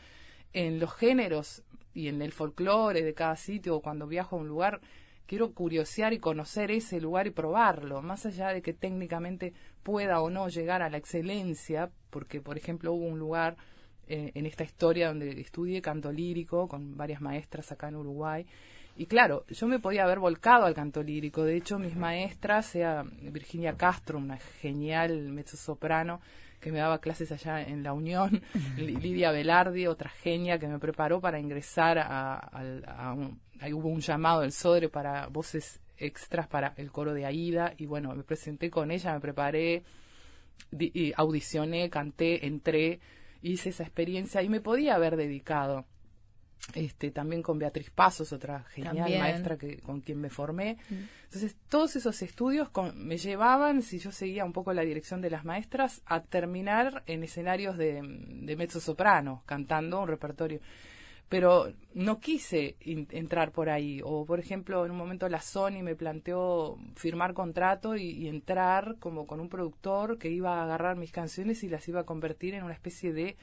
en 0.53 0.79
los 0.79 0.93
géneros 0.95 1.63
y 1.95 2.09
en 2.09 2.21
el 2.21 2.33
folclore 2.33 3.03
de 3.03 3.15
cada 3.15 3.37
sitio, 3.37 3.77
o 3.77 3.81
cuando 3.81 4.07
viajo 4.07 4.37
a 4.37 4.41
un 4.41 4.49
lugar, 4.49 4.81
quiero 5.27 5.53
curiosear 5.53 6.13
y 6.13 6.19
conocer 6.19 6.71
ese 6.71 7.01
lugar 7.01 7.27
y 7.27 7.31
probarlo, 7.31 8.03
más 8.03 8.27
allá 8.27 8.49
de 8.49 8.63
que 8.63 8.73
técnicamente 8.73 9.55
pueda 9.83 10.21
o 10.21 10.29
no 10.29 10.49
llegar 10.49 10.83
a 10.83 10.91
la 10.91 10.99
excelencia, 10.99 11.91
porque 12.11 12.41
por 12.41 12.59
ejemplo 12.59 12.93
hubo 12.93 13.07
un 13.07 13.19
lugar 13.19 13.57
eh, 14.09 14.33
en 14.35 14.47
esta 14.47 14.65
historia 14.65 15.09
donde 15.09 15.41
estudié 15.41 15.81
canto 15.83 16.13
lírico 16.13 16.69
con 16.69 16.97
varias 16.97 17.21
maestras 17.21 17.73
acá 17.73 17.89
en 17.89 17.97
Uruguay, 17.97 18.47
y 18.99 19.07
claro, 19.07 19.45
yo 19.49 19.67
me 19.67 19.79
podía 19.79 20.05
haber 20.05 20.19
volcado 20.19 20.65
al 20.65 20.75
canto 20.75 21.03
lírico, 21.03 21.45
de 21.45 21.57
hecho 21.57 21.79
mis 21.79 21.95
maestras, 21.97 22.67
sea 22.67 23.05
Virginia 23.21 23.77
Castro, 23.77 24.19
una 24.19 24.39
genial 24.39 25.33
mezzosoprano, 25.33 26.21
que 26.61 26.73
me 26.73 26.79
daba 26.79 26.99
clases 26.99 27.31
allá 27.31 27.61
en 27.61 27.83
la 27.83 27.93
Unión, 27.93 28.43
Lidia 28.77 29.33
Velardi, 29.33 29.87
otra 29.87 30.09
genia 30.09 30.59
que 30.59 30.67
me 30.67 30.79
preparó 30.79 31.21
para 31.21 31.39
ingresar 31.39 31.99
a, 31.99 32.39
a 32.39 33.13
un, 33.13 33.39
ahí 33.61 33.73
hubo 33.73 33.89
un 33.89 34.01
llamado 34.01 34.41
del 34.41 34.53
Sodre 34.53 34.89
para 34.89 35.27
voces 35.29 35.81
extras 35.99 36.47
para 36.47 36.75
el 36.77 36.91
coro 36.91 37.15
de 37.15 37.27
Aida. 37.27 37.75
Y 37.77 37.87
bueno, 37.87 38.15
me 38.15 38.23
presenté 38.23 38.71
con 38.71 38.91
ella, 38.91 39.15
me 39.15 39.21
preparé, 39.21 39.83
audicioné, 41.17 41.91
canté, 41.91 42.47
entré, 42.47 43.01
hice 43.53 43.71
esa 43.71 43.83
experiencia 43.83 44.43
y 44.43 44.49
me 44.49 44.61
podía 44.61 44.95
haber 44.95 45.17
dedicado. 45.17 45.85
Este, 46.75 47.13
también 47.13 47.43
con 47.43 47.59
Beatriz 47.59 47.91
Pasos, 47.91 48.33
otra 48.33 48.65
genial 48.71 49.19
maestra 49.19 49.57
que, 49.57 49.79
con 49.79 50.01
quien 50.01 50.21
me 50.21 50.31
formé. 50.31 50.79
Mm. 50.89 50.95
Entonces, 51.25 51.55
todos 51.69 51.95
esos 51.95 52.21
estudios 52.23 52.71
me 52.95 53.19
llevaban, 53.19 53.83
si 53.83 53.99
yo 53.99 54.11
seguía 54.11 54.45
un 54.45 54.53
poco 54.53 54.73
la 54.73 54.83
dirección 54.83 55.21
de 55.21 55.31
las 55.31 55.45
maestras, 55.45 56.03
a 56.07 56.23
terminar 56.23 57.05
en 57.07 57.23
escenarios 57.23 57.77
de, 57.77 58.01
de 58.03 58.57
mezzo 58.57 58.81
soprano, 58.81 59.43
cantando 59.47 60.01
un 60.01 60.09
repertorio 60.09 60.61
pero 61.29 61.73
no 61.95 62.21
quise 62.21 62.77
entrar 62.81 63.51
por 63.51 63.69
ahí. 63.69 64.01
O, 64.05 64.25
por 64.25 64.39
ejemplo, 64.39 64.85
en 64.85 64.93
un 64.93 64.97
momento 64.97 65.29
la 65.29 65.41
Sony 65.41 65.83
me 65.83 65.97
planteó 65.97 66.77
firmar 66.95 67.35
contrato 67.35 67.97
y, 67.97 68.29
entrar 68.29 68.97
como 69.01 69.27
con 69.27 69.41
un 69.41 69.49
productor 69.49 70.19
que 70.19 70.31
iba 70.31 70.59
a 70.59 70.65
agarrar 70.65 70.97
mis 70.97 71.11
canciones 71.11 71.65
y 71.65 71.69
las 71.69 71.89
iba 71.89 72.01
a 72.01 72.07
convertir 72.07 72.55
en 72.55 72.65
una 72.65 72.75
especie 72.75 73.13
de 73.13 73.37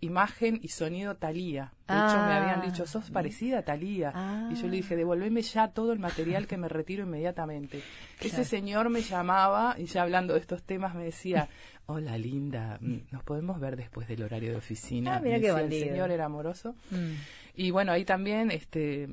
imagen 0.00 0.58
y 0.62 0.68
sonido 0.68 1.16
Talía. 1.16 1.72
De 1.86 1.94
hecho, 1.94 2.16
me 2.26 2.32
habían 2.32 2.62
dicho, 2.62 2.86
sos 2.86 3.06
ah. 3.08 3.12
parecida 3.12 3.58
a 3.58 3.62
Talía. 3.62 4.48
Y 4.50 4.54
yo 4.54 4.66
le 4.68 4.76
dije, 4.76 4.96
devolveme 4.96 5.42
ya 5.42 5.68
todo 5.68 5.92
el 5.92 5.98
material 5.98 6.46
que 6.46 6.56
me 6.56 6.68
retiro 6.68 7.04
inmediatamente. 7.04 7.82
Ese 8.20 8.44
señor 8.44 8.90
me 8.90 9.02
llamaba 9.02 9.76
y 9.78 9.86
ya 9.86 10.02
hablando 10.02 10.34
de 10.34 10.40
estos 10.40 10.62
temas 10.62 10.94
me 10.94 11.04
decía, 11.04 11.48
hola 11.86 12.16
linda, 12.16 12.78
mm, 12.80 12.98
nos 13.10 13.22
podemos 13.24 13.60
ver 13.60 13.76
después 13.76 14.08
del 14.08 14.22
horario 14.22 14.52
de 14.52 14.56
oficina. 14.56 15.16
Ah, 15.16 15.20
mira 15.20 15.38
qué 15.38 15.48
El 15.48 15.70
señor 15.70 16.10
era 16.10 16.26
amoroso. 16.26 16.74
Mm. 16.90 17.14
Y 17.56 17.70
bueno, 17.70 17.92
ahí 17.92 18.04
también, 18.04 18.50
este, 18.50 19.08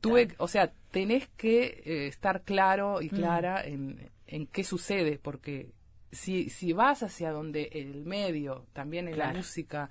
tuve, 0.00 0.28
o 0.38 0.48
sea, 0.48 0.72
tenés 0.90 1.28
que 1.36 1.82
eh, 1.84 2.06
estar 2.08 2.42
claro 2.42 3.00
y 3.00 3.06
mm. 3.06 3.10
clara 3.10 3.64
en, 3.64 4.10
en 4.26 4.46
qué 4.46 4.64
sucede, 4.64 5.18
porque 5.22 5.70
si, 6.12 6.50
si 6.50 6.72
vas 6.72 7.02
hacia 7.02 7.30
donde 7.30 7.70
el 7.72 8.04
medio, 8.04 8.66
también 8.72 9.08
en 9.08 9.18
la 9.18 9.32
música, 9.32 9.90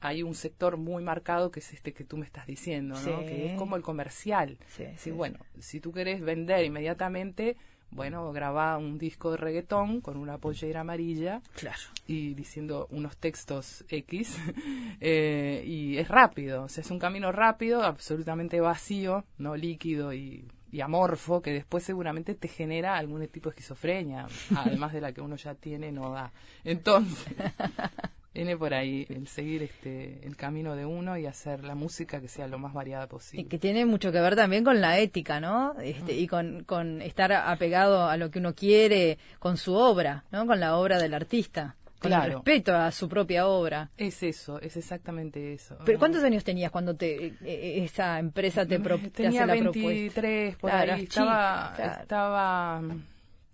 hay 0.00 0.22
un 0.22 0.34
sector 0.34 0.76
muy 0.76 1.02
marcado 1.02 1.50
que 1.50 1.60
es 1.60 1.72
este 1.72 1.92
que 1.92 2.04
tú 2.04 2.16
me 2.16 2.24
estás 2.24 2.46
diciendo, 2.46 2.98
¿no? 3.00 3.20
Que 3.20 3.46
es 3.46 3.58
como 3.58 3.76
el 3.76 3.82
comercial. 3.82 4.58
Sí, 4.96 5.10
bueno, 5.10 5.38
si 5.58 5.80
tú 5.80 5.92
querés 5.92 6.22
vender 6.22 6.64
inmediatamente, 6.64 7.56
bueno, 7.90 8.32
graba 8.32 8.78
un 8.78 8.98
disco 8.98 9.32
de 9.32 9.36
reggaetón 9.36 10.00
con 10.00 10.16
una 10.16 10.38
pollera 10.38 10.80
amarilla 10.80 11.42
claro. 11.54 11.80
y 12.06 12.34
diciendo 12.34 12.86
unos 12.90 13.16
textos 13.16 13.84
X 13.88 14.38
eh, 15.00 15.62
y 15.66 15.98
es 15.98 16.08
rápido, 16.08 16.64
o 16.64 16.68
sea, 16.68 16.82
es 16.82 16.90
un 16.90 16.98
camino 16.98 17.32
rápido, 17.32 17.82
absolutamente 17.82 18.60
vacío, 18.60 19.24
no 19.38 19.56
líquido 19.56 20.14
y 20.14 20.48
y 20.72 20.80
amorfo 20.80 21.42
que 21.42 21.52
después 21.52 21.84
seguramente 21.84 22.34
te 22.34 22.48
genera 22.48 22.96
algún 22.96 23.26
tipo 23.28 23.50
de 23.50 23.54
esquizofrenia, 23.54 24.26
además 24.56 24.92
de 24.92 25.00
la 25.00 25.12
que 25.12 25.20
uno 25.20 25.36
ya 25.36 25.54
tiene, 25.54 25.92
no 25.92 26.10
da. 26.10 26.32
Entonces, 26.64 27.34
viene 28.34 28.56
por 28.56 28.74
ahí 28.74 29.06
el 29.08 29.26
seguir 29.26 29.62
este 29.62 30.24
el 30.26 30.36
camino 30.36 30.76
de 30.76 30.86
uno 30.86 31.18
y 31.18 31.26
hacer 31.26 31.64
la 31.64 31.74
música 31.74 32.20
que 32.20 32.28
sea 32.28 32.46
lo 32.46 32.58
más 32.58 32.72
variada 32.72 33.06
posible. 33.08 33.42
Y 33.42 33.48
que 33.48 33.58
tiene 33.58 33.84
mucho 33.86 34.12
que 34.12 34.20
ver 34.20 34.36
también 34.36 34.64
con 34.64 34.80
la 34.80 34.98
ética, 34.98 35.40
¿no? 35.40 35.74
Este, 35.80 36.14
Y 36.14 36.26
con, 36.26 36.64
con 36.64 37.02
estar 37.02 37.32
apegado 37.32 38.08
a 38.08 38.16
lo 38.16 38.30
que 38.30 38.38
uno 38.38 38.54
quiere 38.54 39.18
con 39.38 39.56
su 39.56 39.74
obra, 39.74 40.24
¿no? 40.30 40.46
Con 40.46 40.60
la 40.60 40.76
obra 40.76 40.98
del 40.98 41.14
artista 41.14 41.76
con 42.00 42.10
claro. 42.10 42.36
respeto 42.36 42.74
a 42.74 42.90
su 42.90 43.08
propia 43.08 43.46
obra. 43.46 43.90
Es 43.96 44.22
eso, 44.22 44.58
es 44.60 44.76
exactamente 44.76 45.52
eso. 45.52 45.76
Pero 45.84 45.98
¿cuántos 45.98 46.24
años 46.24 46.42
tenías 46.42 46.70
cuando 46.70 46.96
te 46.96 47.26
eh, 47.26 47.36
eh, 47.44 47.84
esa 47.84 48.18
empresa 48.18 48.64
te, 48.66 48.80
pro, 48.80 48.98
Tenía 49.12 49.44
la 49.44 49.52
23 49.52 50.56
por 50.56 50.70
ahí. 50.70 51.02
Estaba, 51.02 51.76
estaba, 52.00 52.82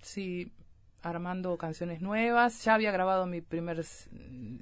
sí, 0.00 0.53
armando 1.03 1.57
canciones 1.57 2.00
nuevas. 2.00 2.65
Ya 2.65 2.75
había 2.75 2.93
grabado 2.93 3.26
mi 3.26 3.41
primer, 3.41 3.85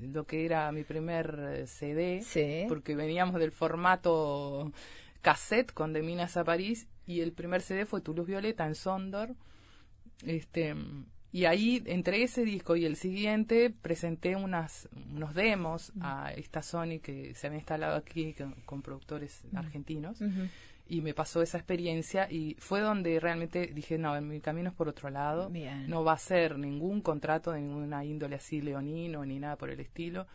lo 0.00 0.24
que 0.24 0.46
era 0.46 0.72
mi 0.72 0.84
primer 0.84 1.38
eh, 1.52 1.66
CD, 1.66 2.66
porque 2.68 2.96
veníamos 2.96 3.38
del 3.38 3.52
formato 3.52 4.72
cassette 5.20 5.72
con 5.72 5.92
De 5.92 6.02
Minas 6.02 6.38
a 6.38 6.44
París 6.44 6.86
y 7.06 7.20
el 7.20 7.32
primer 7.32 7.60
CD 7.60 7.84
fue 7.84 8.00
Tu 8.00 8.14
Luz 8.14 8.26
Violeta 8.26 8.66
en 8.66 8.74
Sondor. 8.74 9.34
Este, 10.24 10.74
y 11.34 11.46
ahí, 11.46 11.82
entre 11.86 12.22
ese 12.22 12.44
disco 12.44 12.76
y 12.76 12.84
el 12.84 12.94
siguiente, 12.94 13.68
presenté 13.68 14.36
unas, 14.36 14.88
unos 15.12 15.34
demos 15.34 15.92
a 16.00 16.32
esta 16.32 16.62
Sony 16.62 17.00
que 17.02 17.34
se 17.34 17.48
había 17.48 17.58
instalado 17.58 17.96
aquí 17.96 18.36
con, 18.64 18.82
productores 18.82 19.42
argentinos. 19.52 20.22
Y 20.86 21.00
me 21.00 21.12
pasó 21.12 21.42
esa 21.42 21.58
experiencia 21.58 22.30
y 22.30 22.54
fue 22.60 22.78
donde 22.78 23.18
realmente 23.18 23.66
dije, 23.66 23.98
no, 23.98 24.20
mi 24.22 24.40
camino 24.40 24.68
es 24.68 24.76
por 24.76 24.88
otro 24.88 25.10
lado. 25.10 25.50
No 25.88 26.04
va 26.04 26.12
a 26.12 26.18
ser 26.18 26.56
ningún 26.56 27.00
contrato 27.00 27.50
de 27.50 27.62
ninguna 27.62 28.04
índole 28.04 28.36
así 28.36 28.60
leonino 28.60 29.24
ni 29.24 29.40
nada 29.40 29.56
por 29.56 29.70
el 29.70 29.80
estilo. 29.80 30.28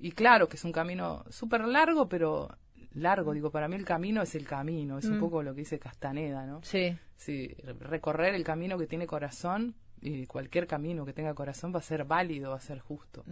Y 0.00 0.12
claro 0.12 0.48
que 0.48 0.56
es 0.56 0.64
un 0.64 0.72
camino 0.72 1.22
súper 1.28 1.66
largo, 1.66 2.08
pero 2.08 2.48
largo, 2.94 3.34
digo, 3.34 3.50
para 3.50 3.68
mí 3.68 3.76
el 3.76 3.84
camino 3.84 4.22
es 4.22 4.34
el 4.34 4.46
camino, 4.46 4.96
es 4.96 5.04
un 5.04 5.18
mm. 5.18 5.20
poco 5.20 5.42
lo 5.42 5.52
que 5.52 5.60
dice 5.60 5.78
Castaneda, 5.78 6.46
¿no? 6.46 6.62
Sí. 6.62 6.96
Sí, 7.14 7.54
recorrer 7.80 8.34
el 8.34 8.44
camino 8.44 8.78
que 8.78 8.86
tiene 8.86 9.06
corazón 9.06 9.74
y 10.06 10.26
cualquier 10.26 10.68
camino 10.68 11.04
que 11.04 11.12
tenga 11.12 11.34
corazón 11.34 11.74
va 11.74 11.80
a 11.80 11.82
ser 11.82 12.04
válido, 12.04 12.50
va 12.50 12.56
a 12.56 12.60
ser 12.60 12.78
justo. 12.78 13.24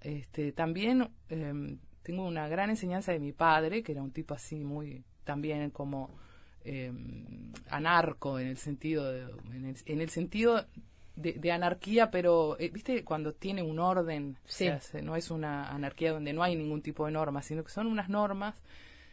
este, 0.00 0.52
también 0.52 1.08
em, 1.28 1.78
tengo 2.02 2.24
una 2.24 2.48
gran 2.48 2.70
enseñanza 2.70 3.12
de 3.12 3.18
mi 3.18 3.32
padre, 3.32 3.82
que 3.82 3.92
era 3.92 4.02
un 4.02 4.12
tipo 4.12 4.34
así 4.34 4.62
muy, 4.64 5.02
también 5.24 5.70
como 5.70 6.16
em, 6.64 7.52
anarco 7.68 8.38
en 8.38 8.46
el 8.46 8.58
sentido 8.58 9.10
de, 9.10 9.22
en, 9.52 10.00
el, 10.00 10.08
sentido 10.08 10.64
de, 11.16 11.50
anarquía, 11.50 12.12
pero 12.12 12.56
eh, 12.60 12.70
viste 12.70 13.02
cuando 13.02 13.32
tiene 13.32 13.62
un 13.62 13.80
orden, 13.80 14.36
no 15.02 15.16
es 15.16 15.32
una 15.32 15.68
anarquía 15.68 16.12
donde 16.12 16.32
no 16.32 16.44
hay 16.44 16.54
ningún 16.54 16.80
tipo 16.80 17.06
de 17.06 17.12
normas, 17.12 17.46
sino 17.46 17.64
que 17.64 17.70
son 17.70 17.88
unas 17.88 18.08
normas 18.08 18.62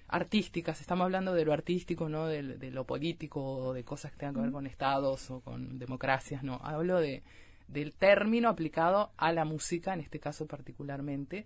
artísticas, 0.07 0.81
estamos 0.81 1.05
hablando 1.05 1.33
de 1.33 1.45
lo 1.45 1.53
artístico, 1.53 2.09
no 2.09 2.27
de, 2.27 2.41
lo 2.71 2.85
político 2.85 3.41
o 3.41 3.73
de 3.73 3.83
cosas 3.83 4.11
que 4.11 4.19
tengan 4.19 4.35
que 4.35 4.41
ver 4.41 4.51
con 4.51 4.67
estados 4.67 5.31
o 5.31 5.41
con 5.41 5.79
democracias, 5.79 6.43
no, 6.43 6.59
hablo 6.63 6.99
de 6.99 7.23
del 7.67 7.93
término 7.93 8.49
aplicado 8.49 9.11
a 9.17 9.31
la 9.31 9.43
música, 9.43 9.93
en 9.93 9.99
este 9.99 10.19
caso 10.19 10.45
particularmente, 10.45 11.45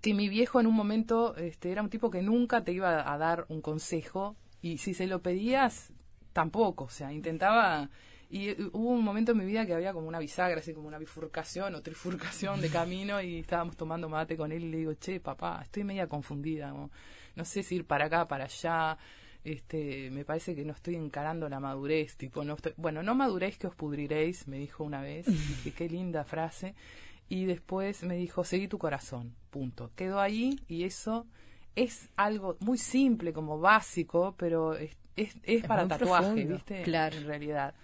que 0.00 0.12
mi 0.12 0.28
viejo 0.28 0.58
en 0.58 0.66
un 0.66 0.74
momento 0.74 1.36
este, 1.36 1.70
era 1.70 1.82
un 1.82 1.90
tipo 1.90 2.10
que 2.10 2.20
nunca 2.20 2.64
te 2.64 2.72
iba 2.72 3.12
a 3.12 3.16
dar 3.16 3.46
un 3.48 3.60
consejo 3.60 4.34
y 4.60 4.78
si 4.78 4.94
se 4.94 5.06
lo 5.06 5.22
pedías, 5.22 5.92
tampoco, 6.32 6.84
o 6.84 6.90
sea, 6.90 7.12
intentaba... 7.12 7.90
Y 8.30 8.50
hubo 8.72 8.90
un 8.90 9.02
momento 9.02 9.32
en 9.32 9.38
mi 9.38 9.46
vida 9.46 9.64
que 9.64 9.72
había 9.72 9.92
como 9.92 10.06
una 10.06 10.18
bisagra, 10.18 10.60
así 10.60 10.74
como 10.74 10.86
una 10.86 10.98
bifurcación 10.98 11.74
o 11.74 11.82
trifurcación 11.82 12.60
de 12.60 12.68
camino 12.70 13.20
y 13.22 13.38
estábamos 13.38 13.76
tomando 13.76 14.08
mate 14.08 14.36
con 14.36 14.52
él 14.52 14.64
y 14.64 14.70
le 14.70 14.76
digo, 14.78 14.94
che, 14.94 15.20
papá, 15.20 15.60
estoy 15.62 15.84
media 15.84 16.06
confundida 16.06 16.72
no 17.36 17.44
sé 17.44 17.62
si 17.62 17.76
ir 17.76 17.86
para 17.86 18.06
acá, 18.06 18.26
para 18.26 18.44
allá, 18.44 18.98
este, 19.44 20.10
me 20.10 20.24
parece 20.24 20.54
que 20.54 20.64
no 20.64 20.72
estoy 20.72 20.96
encarando 20.96 21.48
la 21.48 21.60
madurez, 21.60 22.16
tipo, 22.16 22.44
no 22.44 22.54
estoy, 22.54 22.74
bueno, 22.76 23.02
no 23.02 23.14
maduréis 23.14 23.58
que 23.58 23.68
os 23.68 23.76
pudriréis, 23.76 24.48
me 24.48 24.58
dijo 24.58 24.82
una 24.82 25.00
vez, 25.00 25.26
dije, 25.26 25.72
qué 25.72 25.88
linda 25.88 26.24
frase, 26.24 26.74
y 27.28 27.44
después 27.44 28.02
me 28.02 28.16
dijo, 28.16 28.42
seguí 28.42 28.68
tu 28.68 28.78
corazón, 28.78 29.34
punto. 29.50 29.92
Quedó 29.94 30.18
ahí 30.18 30.58
y 30.66 30.84
eso 30.84 31.26
es 31.76 32.08
algo 32.16 32.56
muy 32.60 32.78
simple, 32.78 33.32
como 33.32 33.60
básico, 33.60 34.34
pero 34.36 34.74
es, 34.74 34.96
es, 35.14 35.64
para 35.64 35.86
tatuaje, 35.86 36.44
¿viste? 36.44 36.82
Claro. 36.82 37.16
En 37.16 37.26
realidad. 37.26 37.74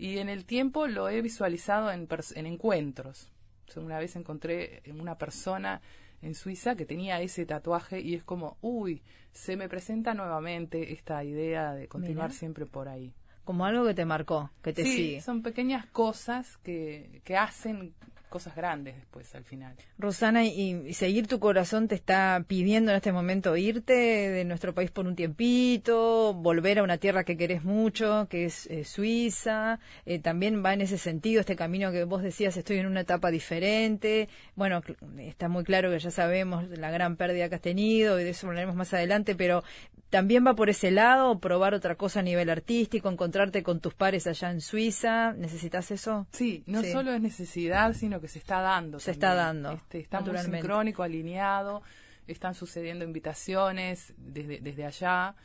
Y 0.00 0.16
en 0.16 0.30
el 0.30 0.46
tiempo 0.46 0.86
lo 0.86 1.10
he 1.10 1.20
visualizado 1.20 1.92
en, 1.92 2.08
en 2.34 2.46
encuentros. 2.46 3.30
una 3.76 3.98
vez 3.98 4.16
encontré 4.16 4.82
una 4.98 5.18
persona 5.18 5.82
en 6.22 6.34
Suiza 6.34 6.74
que 6.74 6.86
tenía 6.86 7.20
ese 7.20 7.44
tatuaje 7.44 8.00
y 8.00 8.14
es 8.14 8.24
como, 8.24 8.56
uy, 8.62 9.02
se 9.32 9.58
me 9.58 9.68
presenta 9.68 10.14
nuevamente 10.14 10.94
esta 10.94 11.22
idea 11.22 11.74
de 11.74 11.86
continuar 11.86 12.32
siempre 12.32 12.64
por 12.64 12.88
ahí. 12.88 13.12
Como 13.44 13.66
algo 13.66 13.84
que 13.84 13.92
te 13.92 14.06
marcó, 14.06 14.50
que 14.62 14.72
te 14.72 14.84
sí, 14.84 14.96
sigue. 14.96 15.20
Son 15.20 15.42
pequeñas 15.42 15.84
cosas 15.84 16.56
que, 16.62 17.20
que 17.22 17.36
hacen 17.36 17.92
cosas 18.30 18.56
grandes 18.56 18.96
después 18.96 19.34
al 19.34 19.44
final. 19.44 19.76
Rosana, 19.98 20.44
y, 20.44 20.94
seguir 20.94 21.26
tu 21.26 21.38
corazón 21.38 21.88
te 21.88 21.94
está 21.94 22.42
pidiendo 22.46 22.92
en 22.92 22.96
este 22.96 23.12
momento 23.12 23.56
irte 23.56 23.92
de 23.92 24.44
nuestro 24.44 24.72
país 24.72 24.90
por 24.90 25.06
un 25.06 25.16
tiempito, 25.16 26.32
volver 26.32 26.78
a 26.78 26.82
una 26.82 26.96
tierra 26.96 27.24
que 27.24 27.36
querés 27.36 27.64
mucho, 27.64 28.26
que 28.30 28.46
es 28.46 28.66
eh, 28.66 28.84
Suiza. 28.84 29.80
Eh, 30.06 30.18
también 30.18 30.64
va 30.64 30.72
en 30.72 30.80
ese 30.80 30.96
sentido 30.96 31.40
este 31.40 31.56
camino 31.56 31.92
que 31.92 32.04
vos 32.04 32.22
decías, 32.22 32.56
estoy 32.56 32.78
en 32.78 32.86
una 32.86 33.00
etapa 33.00 33.30
diferente. 33.30 34.28
Bueno, 34.54 34.80
está 35.18 35.48
muy 35.48 35.64
claro 35.64 35.90
que 35.90 35.98
ya 35.98 36.10
sabemos 36.10 36.66
la 36.68 36.90
gran 36.90 37.16
pérdida 37.16 37.48
que 37.48 37.56
has 37.56 37.60
tenido 37.60 38.18
y 38.18 38.24
de 38.24 38.30
eso 38.30 38.46
hablaremos 38.46 38.76
más 38.76 38.94
adelante, 38.94 39.34
pero 39.34 39.62
también 40.10 40.44
va 40.44 40.54
por 40.54 40.68
ese 40.68 40.90
lado, 40.90 41.38
probar 41.38 41.72
otra 41.72 41.94
cosa 41.94 42.20
a 42.20 42.22
nivel 42.22 42.50
artístico, 42.50 43.08
encontrarte 43.08 43.62
con 43.62 43.80
tus 43.80 43.94
pares 43.94 44.26
allá 44.26 44.50
en 44.50 44.60
Suiza. 44.60 45.32
¿Necesitas 45.34 45.92
eso? 45.92 46.26
Sí, 46.32 46.64
no 46.66 46.82
solo 46.82 47.12
es 47.12 47.20
necesidad, 47.20 47.94
sino 47.94 48.20
que 48.20 48.26
se 48.26 48.40
está 48.40 48.60
dando. 48.60 48.98
Se 48.98 49.12
está 49.12 49.34
dando. 49.34 49.70
Este, 49.72 50.00
está 50.00 50.20
muy 50.20 50.36
sincrónico, 50.38 51.04
alineado, 51.04 51.82
están 52.26 52.54
sucediendo 52.54 53.04
invitaciones 53.04 54.12
desde, 54.16 54.60
desde 54.60 54.84
allá. 54.84 55.36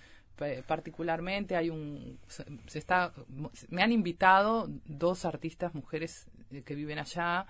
Particularmente 0.68 1.56
hay 1.56 1.70
un 1.70 2.20
se 2.68 2.78
está 2.78 3.14
me 3.70 3.84
han 3.84 3.94
invitado 3.94 4.68
dos 4.86 5.24
artistas 5.24 5.74
mujeres 5.74 6.28
eh, 6.52 6.62
que 6.64 6.76
viven 6.76 7.00
allá 7.00 7.46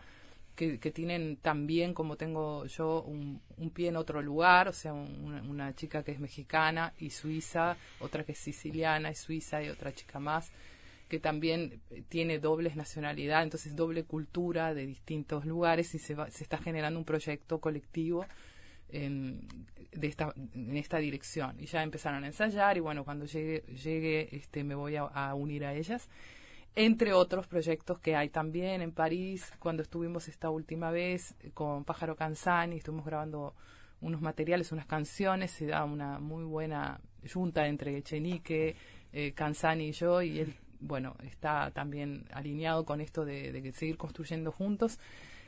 que, 0.55 0.77
tienen 0.91 1.37
también 1.37 1.93
como 1.93 2.15
tengo 2.15 2.65
yo 2.65 3.01
un, 3.03 3.41
pie 3.73 3.89
en 3.89 3.97
otro 3.97 4.21
lugar, 4.21 4.67
o 4.67 4.73
sea, 4.73 4.93
una, 4.93 5.75
chica 5.75 6.03
que 6.03 6.11
es 6.11 6.19
mexicana 6.19 6.93
y 6.97 7.09
suiza, 7.09 7.77
otra 7.99 8.23
que 8.23 8.31
es 8.31 8.39
siciliana 8.39 9.11
y 9.11 9.15
suiza 9.15 9.61
y 9.61 9.69
otra 9.69 9.93
chica 9.93 10.19
más 10.19 10.51
que 11.07 11.19
también 11.19 11.81
eh, 11.91 12.03
tiene 12.09 12.39
dobles 12.39 12.75
nacionalidad, 12.75 13.43
entonces 13.43 13.75
doble 13.75 14.05
cultura 14.05 14.73
de 14.73 14.87
distintos 14.87 15.45
lugares 15.45 15.93
y 15.93 15.99
se, 15.99 16.15
se 16.15 16.43
está 16.43 16.57
generando 16.57 16.97
un 16.97 17.05
proyecto 17.05 17.59
colectivo 17.59 18.25
en, 18.89 19.47
de 19.91 20.07
esta, 20.07 20.33
en 20.53 20.77
esta 20.77 20.97
dirección. 20.97 21.55
Y 21.59 21.65
ya 21.65 21.83
empezaron 21.83 22.23
a 22.23 22.27
ensayar 22.27 22.77
y 22.77 22.79
bueno, 22.79 23.03
cuando 23.03 23.25
llegue, 23.25 23.63
llegue 23.83 24.35
este, 24.35 24.63
me 24.63 24.75
voy 24.75 24.95
a, 24.95 25.33
unir 25.33 25.65
a 25.65 25.73
ellas. 25.73 26.09
Entre 26.75 27.13
otros 27.13 27.47
proyectos 27.47 27.99
que 27.99 28.15
hay 28.15 28.29
también 28.29 28.81
en 28.81 28.91
París, 28.91 29.53
cuando 29.59 29.81
estuvimos 29.81 30.27
esta 30.27 30.49
última 30.49 30.91
vez 30.91 31.35
con 31.53 31.85
Pájaro 31.85 32.15
Canzani, 32.15 32.77
estuvimos 32.77 33.05
grabando 33.05 33.53
unos 34.01 34.21
materiales, 34.21 34.73
unas 34.73 34.85
canciones, 34.85 35.51
se 35.51 35.67
da 35.67 35.85
una 35.85 36.19
muy 36.19 36.43
buena 36.43 36.99
junta 37.33 37.67
entre 37.67 38.03
Chenique, 38.03 38.75
eh, 39.13 39.31
Canzani 39.33 39.87
y 39.87 39.91
yo, 39.93 40.21
y 40.21 40.39
él 40.39 40.55
bueno, 40.79 41.15
está 41.23 41.71
también 41.71 42.25
alineado 42.31 42.85
con 42.85 43.01
esto 43.01 43.25
de, 43.25 43.71
seguir 43.73 43.97
construyendo 43.97 44.51
juntos. 44.51 44.99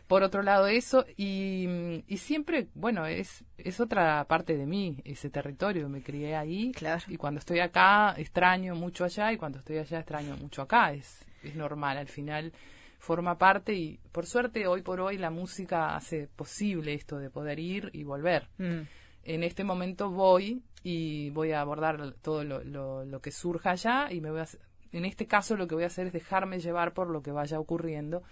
Por 0.08 0.24
otro 0.24 0.42
lado, 0.42 0.68
eso, 0.68 1.06
y, 1.18 2.04
y, 2.08 2.18
siempre, 2.18 2.68
bueno, 2.74 3.06
es, 3.06 3.44
es 3.58 3.80
otra 3.82 4.24
parte 4.26 4.56
de 4.58 4.66
mí, 4.66 5.02
ese 5.04 5.30
territorio, 5.30 5.90
me 5.90 6.02
crié 6.02 6.36
ahí. 6.36 6.72
Claro. 6.72 7.04
Y 7.08 7.18
cuando 7.18 7.40
estoy 7.40 7.60
acá, 7.60 8.14
extraño 8.18 8.74
mucho 8.76 9.04
allá, 9.04 9.34
y 9.34 9.38
cuando 9.38 9.60
estoy 9.60 9.80
allá, 9.80 10.00
extraño 10.00 10.38
mucho 10.38 10.62
acá. 10.62 10.94
Es, 10.94 11.26
es 11.44 11.56
normal, 11.56 11.98
al 11.98 12.08
final 12.08 12.54
forma 13.00 13.38
parte, 13.38 13.74
y 13.74 14.00
por 14.12 14.26
suerte, 14.26 14.66
hoy 14.66 14.82
por 14.82 15.02
hoy, 15.02 15.18
la 15.18 15.30
música 15.30 15.96
hace 15.96 16.28
posible 16.36 16.94
esto 16.94 17.20
de 17.20 17.30
poder 17.30 17.60
ir 17.60 17.90
y 17.94 18.04
volver. 18.04 18.48
Mm. 18.58 18.82
En 19.24 19.44
este 19.44 19.66
momento 19.66 20.10
voy 20.10 20.64
y 20.84 21.32
voy 21.32 21.52
a 21.52 21.60
abordar 21.60 22.14
todo 22.22 22.46
lo, 22.46 22.64
lo, 22.64 23.04
lo 23.04 23.20
que 23.20 23.32
surja 23.32 23.72
allá 23.72 24.08
y 24.10 24.22
me 24.22 24.32
voy 24.32 24.40
a 24.40 24.48
en 24.92 25.06
este 25.06 25.28
caso 25.28 25.56
lo 25.56 25.68
que 25.68 25.76
voy 25.76 25.84
a 25.84 25.88
hacer 25.88 26.08
es 26.08 26.14
dejarme 26.14 26.60
llevar 26.60 26.94
por 26.94 27.10
lo 27.10 27.22
que 27.22 27.32
vaya 27.32 27.60
ocurriendo, 27.60 28.24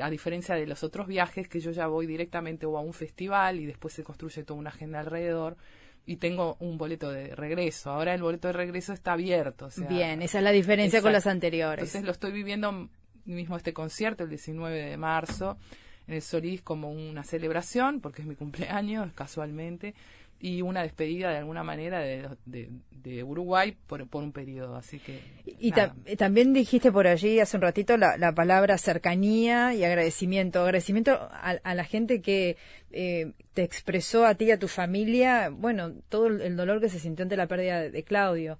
a 0.00 0.10
diferencia 0.10 0.54
de 0.54 0.66
los 0.66 0.82
otros 0.82 1.06
viajes 1.06 1.48
que 1.48 1.60
yo 1.60 1.70
ya 1.70 1.86
voy 1.86 2.06
directamente 2.06 2.66
o 2.66 2.76
a 2.76 2.80
un 2.80 2.92
festival 2.92 3.60
y 3.60 3.66
después 3.66 3.94
se 3.94 4.02
construye 4.02 4.44
toda 4.44 4.58
una 4.58 4.70
agenda 4.70 5.00
alrededor 5.00 5.56
y 6.06 6.16
tengo 6.16 6.56
un 6.60 6.78
boleto 6.78 7.10
de 7.10 7.34
regreso. 7.34 7.90
Ahora 7.90 8.14
el 8.14 8.22
boleto 8.22 8.48
de 8.48 8.52
regreso 8.52 8.92
está 8.92 9.12
abierto. 9.12 9.68
Bien, 9.88 10.22
esa 10.22 10.38
es 10.38 10.44
la 10.44 10.52
diferencia 10.52 11.02
con 11.02 11.12
las 11.12 11.26
anteriores. 11.26 11.82
Entonces 11.82 12.04
lo 12.04 12.12
estoy 12.12 12.32
viviendo 12.32 12.88
mismo 13.24 13.56
este 13.56 13.72
concierto 13.72 14.24
el 14.24 14.30
19 14.30 14.76
de 14.76 14.96
marzo 14.96 15.58
en 16.06 16.14
el 16.14 16.22
Solís 16.22 16.62
como 16.62 16.90
una 16.90 17.24
celebración, 17.24 18.00
porque 18.00 18.22
es 18.22 18.28
mi 18.28 18.36
cumpleaños, 18.36 19.12
casualmente, 19.14 19.94
y 20.40 20.62
una 20.62 20.82
despedida 20.82 21.30
de 21.30 21.38
alguna 21.38 21.62
manera 21.62 22.00
de, 22.00 22.28
de, 22.44 23.22
Uruguay 23.22 23.76
por, 23.86 24.06
por, 24.08 24.22
un 24.24 24.32
periodo. 24.32 24.76
Así 24.76 24.98
que. 24.98 25.20
Y 25.44 25.72
también 26.16 26.52
dijiste 26.52 26.90
por 26.90 27.06
allí 27.06 27.38
hace 27.38 27.56
un 27.56 27.62
ratito 27.62 27.96
la, 27.96 28.16
la, 28.16 28.34
palabra 28.34 28.76
cercanía 28.78 29.74
y 29.74 29.84
agradecimiento. 29.84 30.60
Agradecimiento 30.62 31.12
a, 31.30 31.74
la 31.74 31.84
gente 31.84 32.20
que 32.20 32.56
eh, 32.90 33.32
te 33.54 33.62
expresó 33.62 34.26
a 34.26 34.34
ti 34.34 34.46
y 34.46 34.50
a 34.50 34.58
tu 34.58 34.68
familia, 34.68 35.50
bueno, 35.50 35.92
todo 36.08 36.26
el 36.26 36.56
dolor 36.56 36.80
que 36.80 36.88
se 36.88 36.98
sintió 36.98 37.22
ante 37.22 37.36
la 37.36 37.46
pérdida 37.46 37.80
de, 37.88 38.02
Claudio. 38.02 38.58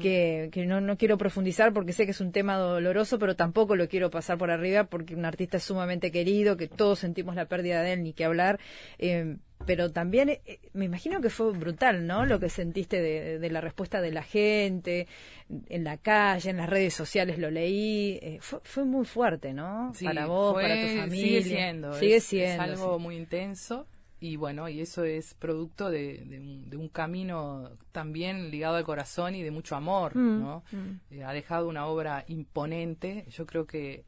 Que, 0.00 0.48
que 0.50 0.66
no, 0.66 0.80
no 0.80 0.96
quiero 0.96 1.18
profundizar 1.18 1.72
porque 1.72 1.92
sé 1.92 2.04
que 2.04 2.10
es 2.10 2.20
un 2.20 2.32
tema 2.32 2.56
doloroso, 2.56 3.20
pero 3.20 3.36
tampoco 3.36 3.76
lo 3.76 3.88
quiero 3.88 4.10
pasar 4.10 4.36
por 4.36 4.50
arriba 4.50 4.84
porque 4.84 5.14
un 5.14 5.24
artista 5.24 5.58
es 5.58 5.62
sumamente 5.62 6.10
querido, 6.10 6.56
que 6.56 6.66
todos 6.66 6.98
sentimos 6.98 7.36
la 7.36 7.46
pérdida 7.46 7.82
de 7.82 7.92
él, 7.92 8.02
ni 8.02 8.12
que 8.12 8.24
hablar. 8.24 8.58
Eh, 8.98 9.36
pero 9.66 9.90
también 9.90 10.30
eh, 10.30 10.60
me 10.72 10.84
imagino 10.84 11.20
que 11.20 11.30
fue 11.30 11.52
brutal, 11.52 12.06
¿no? 12.06 12.24
Lo 12.24 12.38
que 12.38 12.48
sentiste 12.48 13.00
de, 13.00 13.50
la 13.50 13.60
respuesta 13.60 14.00
de 14.00 14.12
la 14.12 14.22
gente, 14.22 15.06
en 15.48 15.84
la 15.84 15.96
calle, 15.96 16.50
en 16.50 16.58
las 16.58 16.68
redes 16.68 16.94
sociales 16.94 17.38
lo 17.38 17.50
leí, 17.50 18.18
eh, 18.22 18.38
fue, 18.40 18.84
muy 18.84 19.04
fuerte, 19.04 19.52
¿no? 19.52 19.92
para 20.02 20.26
vos, 20.26 20.54
para 20.54 20.74
tu 20.74 21.00
familia. 21.00 21.10
Sigue 21.10 21.42
siendo. 21.42 21.94
Sigue 21.94 22.20
siendo. 22.20 22.64
Es 22.64 22.70
algo 22.70 22.98
muy 22.98 23.16
intenso 23.16 23.86
y 24.20 24.36
bueno, 24.36 24.68
y 24.68 24.80
eso 24.80 25.04
es 25.04 25.34
producto 25.34 25.90
de, 25.90 26.68
un, 26.72 26.88
camino 26.88 27.70
también 27.92 28.50
ligado 28.50 28.76
al 28.76 28.84
corazón 28.84 29.34
y 29.34 29.42
de 29.42 29.50
mucho 29.50 29.76
amor, 29.76 30.16
mm, 30.16 30.40
¿no? 30.40 30.64
Mm. 30.72 31.00
Eh, 31.10 31.24
ha 31.24 31.32
dejado 31.32 31.68
una 31.68 31.86
obra 31.86 32.24
imponente. 32.28 33.26
Yo 33.28 33.46
creo 33.46 33.66
que 33.66 34.04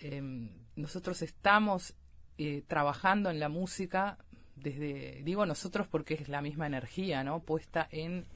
em, 0.00 0.50
nosotros 0.76 1.22
estamos 1.22 1.94
trabajando 2.66 3.30
en 3.30 3.38
la 3.38 3.48
música 3.48 4.18
desde, 4.62 5.22
digo 5.24 5.46
nosotros 5.46 5.86
porque 5.88 6.14
es 6.14 6.28
la 6.28 6.42
misma 6.42 6.66
energía, 6.66 7.24
¿no? 7.24 7.40
Puesta 7.40 7.88
en, 7.90 8.26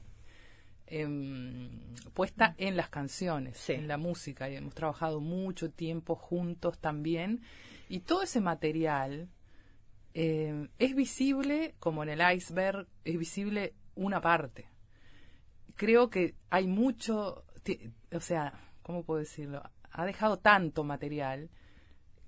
puesta 2.13 2.55
en 2.57 2.77
las 2.77 2.89
canciones, 2.89 3.69
en 3.69 3.87
la 3.87 3.97
música, 3.97 4.49
y 4.49 4.55
hemos 4.55 4.73
trabajado 4.73 5.19
mucho 5.19 5.71
tiempo 5.71 6.15
juntos 6.15 6.79
también, 6.79 7.41
y 7.89 7.99
todo 7.99 8.23
ese 8.23 8.41
material 8.41 9.29
eh, 10.13 10.69
es 10.79 10.95
visible, 10.95 11.75
como 11.79 12.03
en 12.03 12.09
el 12.09 12.35
iceberg, 12.35 12.87
es 13.03 13.17
visible 13.17 13.73
una 13.95 14.21
parte. 14.21 14.69
Creo 15.75 16.09
que 16.09 16.35
hay 16.49 16.67
mucho, 16.67 17.45
o 18.11 18.19
sea, 18.19 18.53
¿cómo 18.81 19.03
puedo 19.03 19.19
decirlo? 19.19 19.61
Ha 19.91 20.05
dejado 20.05 20.37
tanto 20.37 20.83
material 20.83 21.49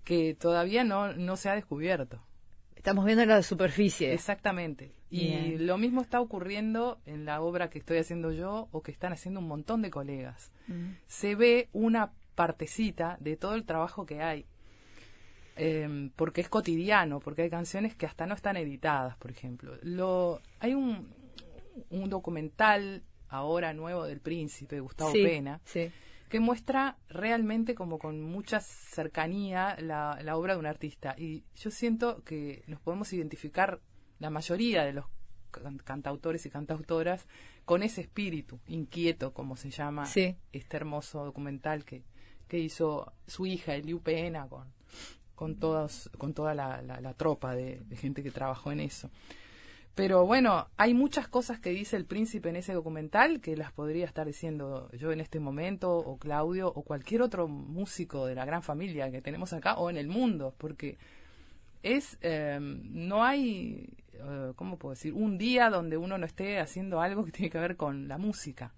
que 0.04 0.36
todavía 0.36 0.84
no, 0.84 1.14
no 1.14 1.36
se 1.36 1.50
ha 1.50 1.56
descubierto. 1.56 2.22
Estamos 2.80 3.04
viendo 3.04 3.26
la 3.26 3.44
superficie. 3.44 4.14
Exactamente. 4.14 4.94
Y 5.10 5.58
lo 5.58 5.78
mismo 5.78 6.00
está 6.00 6.22
ocurriendo 6.22 7.02
en 7.06 7.26
la 7.26 7.42
obra 7.42 7.70
que 7.70 7.78
estoy 7.78 7.98
haciendo 7.98 8.32
yo 8.32 8.70
o 8.72 8.82
que 8.82 8.92
están 8.92 9.12
haciendo 9.12 9.42
un 9.42 9.50
montón 9.50 9.82
de 9.82 9.90
colegas. 9.90 10.54
Mm. 10.68 10.92
Se 11.06 11.36
ve 11.36 11.68
una 11.74 12.14
partecita 12.36 13.18
de 13.20 13.36
todo 13.36 13.56
el 13.56 13.66
trabajo 13.66 14.06
que 14.06 14.22
hay. 14.22 14.46
Em, 15.58 16.10
porque 16.12 16.40
es 16.40 16.48
cotidiano, 16.48 17.20
porque 17.20 17.42
hay 17.42 17.50
canciones 17.50 17.98
que 17.98 18.06
hasta 18.06 18.26
no 18.26 18.34
están 18.34 18.56
editadas, 18.56 19.18
por 19.18 19.30
ejemplo. 19.30 19.76
Lo, 19.82 20.40
hay 20.62 20.74
un, 20.74 21.14
un 21.90 22.10
documental 22.10 23.04
ahora 23.28 23.74
nuevo 23.74 24.06
del 24.06 24.22
príncipe, 24.22 24.76
de 24.76 24.82
Gustavo 24.82 25.12
Pena, 25.12 25.60
sí 25.66 25.92
que 26.30 26.40
muestra 26.40 26.98
realmente 27.10 27.76
como 27.76 28.00
con 28.00 28.22
mucha 28.22 28.60
cercanía 28.60 29.76
la, 29.80 30.20
la 30.24 30.38
obra 30.38 30.54
de 30.54 30.60
un 30.60 30.66
artista. 30.68 31.16
Y 31.18 31.44
yo 31.56 31.72
siento 31.72 32.24
que 32.24 32.64
nos 32.68 32.80
podemos 32.80 33.12
identificar 33.14 33.82
la 34.20 34.30
mayoría 34.30 34.86
de 34.86 34.94
los 34.94 35.06
cantautores 35.84 36.46
y 36.46 36.50
cantautoras 36.50 37.28
con 37.66 37.84
ese 37.84 38.02
espíritu 38.02 38.60
inquieto, 38.68 39.34
como 39.34 39.56
se 39.56 39.72
llama 39.72 40.06
este 40.06 40.78
hermoso 40.78 41.26
documental 41.26 41.86
que, 41.86 42.04
que 42.48 42.60
hizo 42.60 43.14
su 43.28 43.46
hija 43.46 43.76
Eliu 43.76 44.02
Pena 44.02 44.48
con, 44.48 44.68
con, 45.36 45.56
todos, 45.56 46.10
con 46.18 46.34
toda 46.34 46.54
la, 46.54 46.82
la, 46.82 47.14
tropa 47.14 47.56
de, 47.56 47.82
gente 47.96 48.24
que 48.24 48.32
trabajó 48.32 48.72
en 48.72 48.82
eso. 48.82 49.10
Pero 50.00 50.26
bueno, 50.26 50.68
hay 50.78 50.94
muchas 50.94 51.28
cosas 51.28 51.60
que 51.60 51.72
dice 51.72 51.98
el 51.98 52.06
príncipe 52.06 52.48
en 52.48 52.56
ese 52.56 52.74
documental 52.74 53.42
que 53.42 53.58
las 53.58 53.74
podría 53.74 54.06
estar 54.06 54.26
diciendo 54.26 54.90
yo 54.94 55.12
en 55.12 55.20
este 55.20 55.42
momento, 55.42 55.94
o 55.98 56.18
Claudio, 56.18 56.72
o 56.74 56.84
cualquier 56.84 57.22
otro 57.22 57.50
músico 57.50 58.26
de 58.26 58.34
la 58.34 58.46
gran 58.46 58.64
familia 58.64 59.12
que 59.12 59.22
tenemos 59.22 59.52
acá, 59.52 59.76
o 59.76 59.90
en 59.90 59.98
el 59.98 60.08
mundo, 60.08 60.56
porque 60.58 60.98
es, 61.84 62.18
em, 62.22 62.82
no 63.08 63.26
hay, 63.26 63.90
eh, 64.14 64.54
¿cómo 64.56 64.78
puedo 64.78 64.96
decir? 64.96 65.14
Un 65.14 65.38
día 65.38 65.70
donde 65.70 65.98
uno 65.98 66.18
no 66.18 66.26
esté 66.26 66.60
haciendo 66.60 67.02
algo 67.02 67.26
que 67.26 67.32
tiene 67.32 67.50
que 67.50 67.60
ver 67.60 67.76
con 67.76 68.08
la 68.08 68.18
música. 68.18 68.72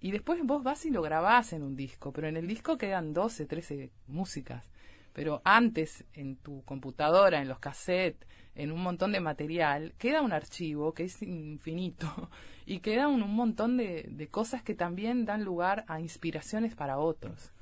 Y 0.00 0.10
después 0.10 0.40
vos 0.42 0.62
vas 0.62 0.86
y 0.86 0.90
lo 0.90 1.02
grabás 1.02 1.52
en 1.52 1.62
un 1.62 1.76
disco, 1.76 2.12
pero 2.12 2.28
en 2.28 2.36
el 2.38 2.48
disco 2.48 2.78
quedan 2.78 3.12
12, 3.12 3.44
13 3.44 3.90
músicas. 4.08 4.64
Pero 5.12 5.42
antes, 5.44 6.04
en 6.14 6.36
tu 6.36 6.62
computadora, 6.64 7.40
en 7.40 7.48
los 7.48 7.58
cassettes, 7.58 8.26
en 8.54 8.72
un 8.72 8.82
montón 8.82 9.12
de 9.12 9.20
material, 9.20 9.94
queda 9.98 10.22
un 10.22 10.32
archivo 10.32 10.92
que 10.92 11.04
es 11.04 11.22
infinito 11.22 12.30
y 12.66 12.80
queda 12.80 13.08
un, 13.08 13.20
montón 13.34 13.76
de, 13.76 14.06
de, 14.08 14.28
cosas 14.28 14.62
que 14.62 14.74
también 14.74 15.24
dan 15.24 15.44
lugar 15.44 15.84
a 15.88 16.00
inspiraciones 16.00 16.74
para 16.74 16.98
otros. 16.98 17.52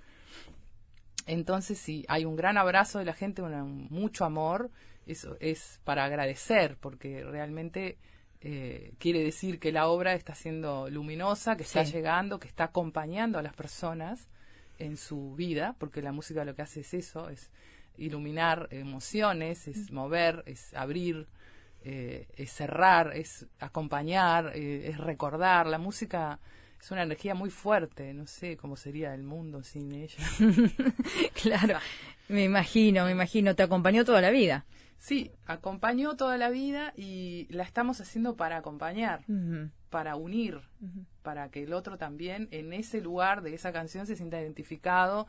Entonces, 1.27 1.79
sí, 1.79 2.05
hay 2.09 2.25
un 2.25 2.37
gran 2.37 2.57
abrazo 2.57 2.99
de 2.99 3.05
la 3.05 3.13
gente, 3.13 3.43
un 3.43 3.87
mucho 3.91 4.25
amor, 4.25 4.71
eso 5.07 5.37
es 5.41 5.81
para 5.85 6.05
agradecer, 6.05 6.77
porque 6.81 7.23
realmente 7.25 7.99
eh, 8.41 8.95
quiere 8.99 9.23
decir 9.23 9.61
que 9.61 9.71
la 9.71 9.89
obra 9.89 10.15
está 10.15 10.35
siendo 10.35 10.89
luminosa, 10.89 11.57
que 11.57 11.63
está 11.63 11.83
llegando, 11.83 12.41
que 12.41 12.49
está 12.49 12.65
acompañando 12.65 13.39
a 13.39 13.43
las 13.43 13.55
personas 13.55 14.29
en 14.81 14.97
su 14.97 15.35
vida, 15.35 15.77
porque 15.79 16.03
la 16.03 16.13
música 16.13 16.45
lo 16.45 16.55
que 16.55 16.63
hace 16.63 16.81
es 16.81 16.95
eso, 16.95 17.29
es 17.29 17.51
iluminar 17.97 18.69
emociones, 18.71 19.69
es 19.69 19.93
mover, 19.93 20.43
es 20.47 20.75
abrir, 20.75 21.29
eh, 21.83 22.27
es 22.37 22.53
cerrar, 22.53 23.17
es 23.17 23.47
acompañar, 23.59 24.53
eh, 24.55 24.89
es 24.89 24.99
recordar. 24.99 25.67
La 25.67 25.79
música 25.79 26.41
es 26.81 26.91
una 26.91 27.03
energía 27.03 27.35
muy 27.35 27.51
fuerte, 27.51 28.15
no 28.15 28.27
sé 28.27 28.57
cómo 28.57 28.77
sería 28.77 29.15
el 29.15 29.23
mundo 29.23 29.63
sin 29.63 29.93
ella. 29.93 30.25
claro, 31.43 31.79
me 32.29 32.45
imagino, 32.45 33.05
me 33.05 33.13
imagino, 33.13 33.55
te 33.55 33.63
acompañó 33.63 34.05
toda 34.05 34.21
la 34.21 34.31
vida. 34.31 34.65
Sí, 34.99 35.33
acompañó 35.47 36.17
toda 36.17 36.37
la 36.37 36.51
vida 36.51 36.93
y 36.97 37.47
la 37.51 37.63
estamos 37.63 38.01
haciendo 38.01 38.37
para 38.37 38.59
acompañar, 38.59 39.25
para 39.91 40.17
unir, 40.17 40.61
para 41.23 41.51
que 41.51 41.65
el 41.65 41.73
otro 41.73 41.99
también 41.99 42.49
en 42.53 42.73
ese 42.73 43.01
lugar 43.01 43.43
de 43.43 43.55
esa 43.55 43.73
canción 43.73 44.07
se 44.07 44.17
sienta 44.17 44.41
identificado, 44.41 45.27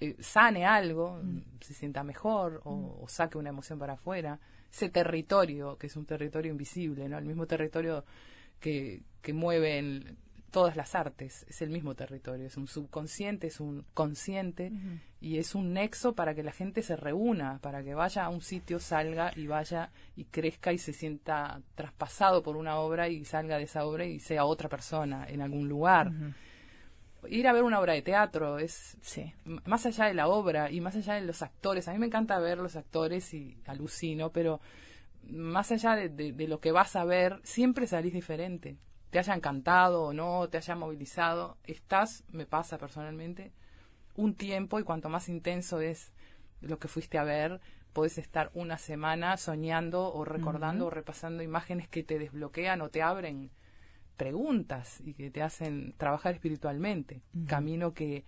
eh, 0.00 0.16
sane 0.20 0.66
algo, 0.66 1.20
se 1.60 1.74
sienta 1.74 2.04
mejor 2.04 2.60
o, 2.64 3.06
saque 3.08 3.38
una 3.38 3.50
emoción 3.50 3.78
para 3.78 3.94
afuera. 3.94 4.40
Ese 4.70 4.90
territorio, 4.90 5.78
que 5.78 5.86
es 5.86 5.96
un 5.96 6.04
territorio 6.04 6.52
invisible, 6.52 7.08
¿no? 7.08 7.16
El 7.16 7.24
mismo 7.24 7.46
territorio 7.46 8.04
que, 8.60 9.02
que 9.22 9.32
mueve 9.32 9.78
en, 9.78 10.18
todas 10.50 10.76
las 10.76 10.94
artes, 10.94 11.44
es 11.48 11.62
el 11.62 11.70
mismo 11.70 11.94
territorio, 11.94 12.46
es 12.46 12.56
un 12.56 12.66
subconsciente, 12.66 13.48
es 13.48 13.60
un 13.60 13.84
consciente 13.94 14.72
y 15.20 15.38
es 15.38 15.54
un 15.54 15.72
nexo 15.72 16.14
para 16.14 16.34
que 16.34 16.42
la 16.42 16.52
gente 16.52 16.82
se 16.82 16.96
reúna, 16.96 17.58
para 17.60 17.82
que 17.82 17.94
vaya 17.94 18.24
a 18.24 18.28
un 18.28 18.40
sitio, 18.40 18.78
salga 18.78 19.32
y 19.36 19.46
vaya 19.46 19.90
y 20.16 20.24
crezca 20.24 20.72
y 20.72 20.78
se 20.78 20.92
sienta 20.92 21.60
traspasado 21.74 22.42
por 22.42 22.56
una 22.56 22.76
obra 22.76 23.08
y 23.08 23.24
salga 23.24 23.58
de 23.58 23.64
esa 23.64 23.84
obra 23.84 24.06
y 24.06 24.20
sea 24.20 24.44
otra 24.44 24.68
persona 24.68 25.26
en 25.28 25.42
algún 25.42 25.68
lugar. 25.68 26.12
Ir 27.28 27.46
a 27.48 27.52
ver 27.52 27.64
una 27.64 27.80
obra 27.80 27.92
de 27.92 28.02
teatro 28.02 28.58
es 28.58 28.96
más 29.64 29.84
allá 29.86 30.06
de 30.06 30.14
la 30.14 30.28
obra 30.28 30.70
y 30.70 30.80
más 30.80 30.96
allá 30.96 31.14
de 31.14 31.22
los 31.22 31.42
actores. 31.42 31.88
A 31.88 31.92
mí 31.92 31.98
me 31.98 32.06
encanta 32.06 32.38
ver 32.38 32.58
los 32.58 32.76
actores 32.76 33.34
y 33.34 33.58
alucino, 33.66 34.30
pero 34.30 34.60
más 35.28 35.72
allá 35.72 35.96
de 35.96 36.48
lo 36.48 36.60
que 36.60 36.72
vas 36.72 36.96
a 36.96 37.04
ver, 37.04 37.40
siempre 37.42 37.86
salís 37.86 38.14
diferente 38.14 38.78
te 39.10 39.18
haya 39.18 39.34
encantado 39.34 40.04
o 40.04 40.12
no, 40.12 40.48
te 40.48 40.58
haya 40.58 40.74
movilizado, 40.74 41.56
estás, 41.64 42.24
me 42.30 42.46
pasa 42.46 42.78
personalmente, 42.78 43.52
un 44.16 44.34
tiempo 44.34 44.78
y 44.78 44.82
cuanto 44.82 45.08
más 45.08 45.28
intenso 45.28 45.80
es 45.80 46.12
lo 46.60 46.78
que 46.78 46.88
fuiste 46.88 47.18
a 47.18 47.24
ver, 47.24 47.60
puedes 47.92 48.18
estar 48.18 48.50
una 48.54 48.78
semana 48.78 49.36
soñando 49.36 50.12
o 50.12 50.24
recordando 50.24 50.86
o 50.86 50.90
repasando 50.90 51.42
imágenes 51.42 51.88
que 51.88 52.02
te 52.02 52.18
desbloquean 52.18 52.80
o 52.82 52.90
te 52.90 53.02
abren 53.02 53.50
preguntas 54.16 55.00
y 55.04 55.14
que 55.14 55.30
te 55.30 55.42
hacen 55.42 55.94
trabajar 55.96 56.34
espiritualmente, 56.34 57.22
camino 57.46 57.94
que 57.94 58.24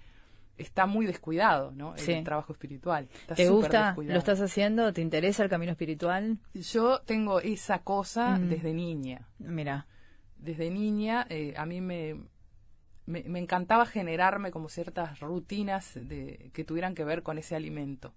está 0.56 0.86
muy 0.86 1.06
descuidado, 1.06 1.72
¿no? 1.72 1.94
El 1.96 2.22
trabajo 2.22 2.52
espiritual. 2.52 3.08
¿Te 3.34 3.48
gusta? 3.48 3.96
¿Lo 3.96 4.18
estás 4.18 4.40
haciendo? 4.40 4.92
¿Te 4.92 5.00
interesa 5.00 5.42
el 5.42 5.48
camino 5.50 5.72
espiritual? 5.72 6.38
Yo 6.54 7.00
tengo 7.00 7.40
esa 7.40 7.80
cosa 7.80 8.38
desde 8.38 8.72
niña. 8.72 9.26
Mira 9.38 9.86
desde 10.40 10.70
niña 10.70 11.26
eh, 11.28 11.54
a 11.56 11.66
mí 11.66 11.80
me, 11.80 12.16
me, 13.06 13.38
encantaba 13.38 13.86
generarme 13.86 14.50
como 14.50 14.68
ciertas 14.68 15.20
rutinas 15.20 15.94
de, 15.94 16.50
que 16.52 16.64
tuvieran 16.64 16.94
que 16.94 17.04
ver 17.04 17.22
con 17.22 17.38
ese 17.38 17.56
alimento. 17.56 18.14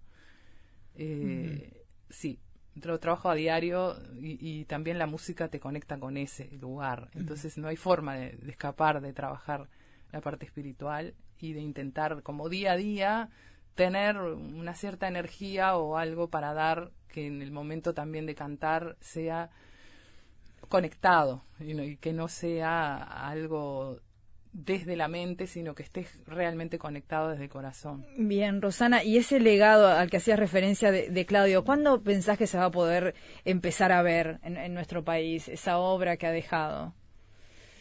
Eh, 0.95 1.83
Sí, 2.13 2.39
lo 2.75 2.99
trabajo 2.99 3.29
a 3.29 3.35
diario 3.35 3.97
y, 4.19 4.65
también 4.65 4.99
la 4.99 5.07
música 5.07 5.47
te 5.47 5.59
conecta 5.59 5.99
con 5.99 6.15
ese 6.15 6.51
lugar. 6.61 7.09
Entonces 7.15 7.57
no 7.57 7.67
hay 7.67 7.75
forma 7.75 8.15
de, 8.15 8.37
escapar 8.47 9.01
de 9.01 9.13
trabajar 9.13 9.67
la 10.11 10.21
parte 10.21 10.45
espiritual 10.45 11.15
y 11.39 11.53
de 11.53 11.61
intentar 11.61 12.21
como 12.21 12.49
día 12.49 12.73
a 12.73 12.77
día 12.77 13.29
tener 13.73 14.17
una 14.17 14.75
cierta 14.75 15.07
energía 15.07 15.75
o 15.75 15.97
algo 15.97 16.29
para 16.29 16.53
dar 16.53 16.91
que 17.07 17.25
en 17.25 17.41
el 17.41 17.51
momento 17.51 17.95
también 17.95 18.27
de 18.27 18.35
cantar 18.35 18.95
sea 19.01 19.49
conectado 20.69 21.43
y, 21.59 21.97
que 21.97 22.13
no 22.13 22.27
sea 22.27 22.95
algo 22.97 23.99
desde 24.51 24.95
la 24.95 25.07
mente, 25.07 25.47
sino 25.47 25.73
que 25.73 25.81
estés 25.81 26.07
realmente 26.27 26.77
conectado 26.77 27.29
desde 27.29 27.45
el 27.45 27.49
corazón. 27.49 28.05
Bien, 28.17 28.61
Rosana, 28.61 29.03
y 29.03 29.17
ese 29.17 29.39
legado 29.39 29.87
al 29.87 30.11
que 30.11 30.17
hacías 30.17 30.37
referencia 30.37 30.91
de, 30.91 31.25
Claudio, 31.25 31.63
¿cuándo 31.63 32.01
pensás 32.01 32.37
que 32.37 32.45
se 32.45 32.57
va 32.57 32.65
a 32.65 32.71
poder 32.71 33.15
empezar 33.45 33.91
a 33.91 34.03
ver 34.03 34.39
en, 34.43 34.73
nuestro 34.73 35.03
país 35.03 35.47
esa 35.47 35.79
obra 35.79 36.17
que 36.17 36.27
ha 36.27 36.31
dejado? 36.31 36.93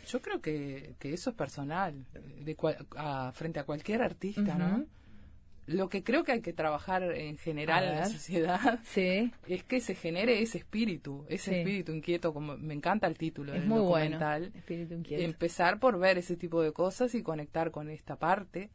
Yo 0.08 0.22
creo 0.22 0.40
que, 0.40 0.94
eso 1.02 1.30
es 1.30 1.36
personal, 1.36 2.06
de 2.40 2.56
frente 3.34 3.60
a 3.60 3.64
cualquier 3.64 4.02
artista, 4.02 4.54
¿no? 4.54 4.86
Lo 5.66 5.88
que 5.88 6.03
creo 6.03 6.25
que 6.25 6.33
hay 6.33 6.40
que 6.40 6.53
trabajar 6.53 7.03
en 7.03 7.38
general 7.38 7.85
en 7.85 7.96
la 7.96 8.09
sociedad 8.09 8.81
es 8.96 9.64
que 9.64 9.81
se 9.81 9.94
genere 9.94 10.42
ese 10.42 10.59
espíritu, 10.59 11.25
ese 11.29 11.61
espíritu 11.61 11.92
inquieto, 11.92 12.35
como 12.35 12.57
me 12.57 12.75
encanta 12.75 13.07
el 13.07 13.16
título 13.16 13.55
es 13.55 13.64
muy 13.64 13.79
documental. 13.79 14.53
espíritu 14.55 14.94
inquieto. 14.94 15.22
Empezar 15.22 15.79
por 15.79 15.98
ver 15.98 16.18
ese 16.18 16.37
tipo 16.37 16.62
de 16.62 16.72
cosas 16.72 17.14
y 17.14 17.22
conectar 17.22 17.70
con 17.70 17.90
esta 17.90 18.16
parte, 18.16 18.70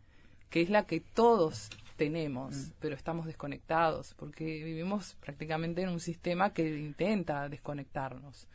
que 0.49 0.61
es 0.61 0.69
la 0.69 0.85
que 0.85 1.01
todos 1.01 1.69
tenemos, 1.97 2.55
mm. 2.55 2.71
pero 2.79 2.95
estamos 2.95 3.25
desconectados, 3.25 4.13
porque 4.13 4.45
vivimos 4.63 5.15
prácticamente 5.19 5.81
en 5.81 5.89
un 5.89 5.99
sistema 5.99 6.53
que 6.53 6.77
intenta 6.77 7.49
desconectarnos 7.49 8.47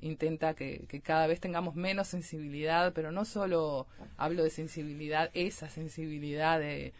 intenta 0.00 0.54
que, 0.54 0.84
que, 0.88 1.00
cada 1.00 1.26
vez 1.26 1.40
tengamos 1.40 1.74
menos 1.74 2.06
sensibilidad, 2.06 2.92
pero 2.92 3.10
no 3.10 3.24
solo 3.24 3.88
hablo 4.16 4.44
de 4.44 4.50
sensibilidad, 4.50 5.28
esa 5.34 5.68
sensibilidad 5.68 6.60
de, 6.60 6.92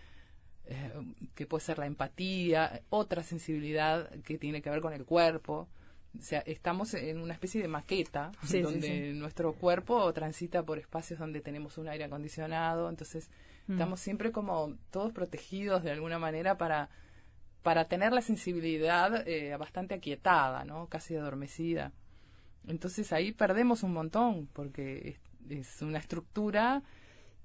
eh, 0.71 0.93
que 1.35 1.47
puede 1.47 1.65
ser 1.65 1.79
la 1.79 1.87
empatía, 1.87 2.83
otra 2.91 3.23
sensibilidad 3.23 4.11
que 4.21 4.37
tiene 4.37 4.61
que 4.61 4.71
ver 4.71 4.81
con 4.81 4.93
el 4.93 5.05
cuerpo. 5.05 5.67
O 6.19 6.23
sea, 6.23 6.41
estamos 6.41 6.95
en 6.95 7.21
una 7.21 7.33
especie 7.33 7.63
de 7.63 7.69
maqueta 7.69 8.33
donde 8.51 9.13
nuestro 9.15 9.55
cuerpo 9.55 10.13
transita 10.13 10.63
por 10.63 10.79
espacios 10.79 11.19
donde 11.19 11.41
tenemos 11.41 11.79
un 11.79 11.89
aire 11.89 12.05
acondicionado, 12.05 12.89
entonces 12.89 13.31
mm. 13.67 13.73
estamos 13.73 14.01
siempre 14.01 14.31
como 14.31 14.77
todos 14.91 15.13
protegidos 15.13 15.83
de 15.83 15.91
alguna 15.91 16.19
manera 16.19 16.57
para 16.59 16.91
para 17.63 17.87
tener 17.87 18.13
la 18.13 18.23
sensibilidad 18.23 19.27
eh, 19.27 19.57
bastante 19.57 19.95
aquietada, 19.95 20.65
¿no? 20.65 20.87
Casi 20.87 21.17
adormecida. 21.17 21.93
Entonces 22.67 23.13
ahí 23.13 23.33
perdemos 23.33 23.83
un 23.83 23.93
montón 23.93 24.49
porque 24.53 25.19
es 25.49 25.83
una 25.83 25.99
estructura 25.99 26.83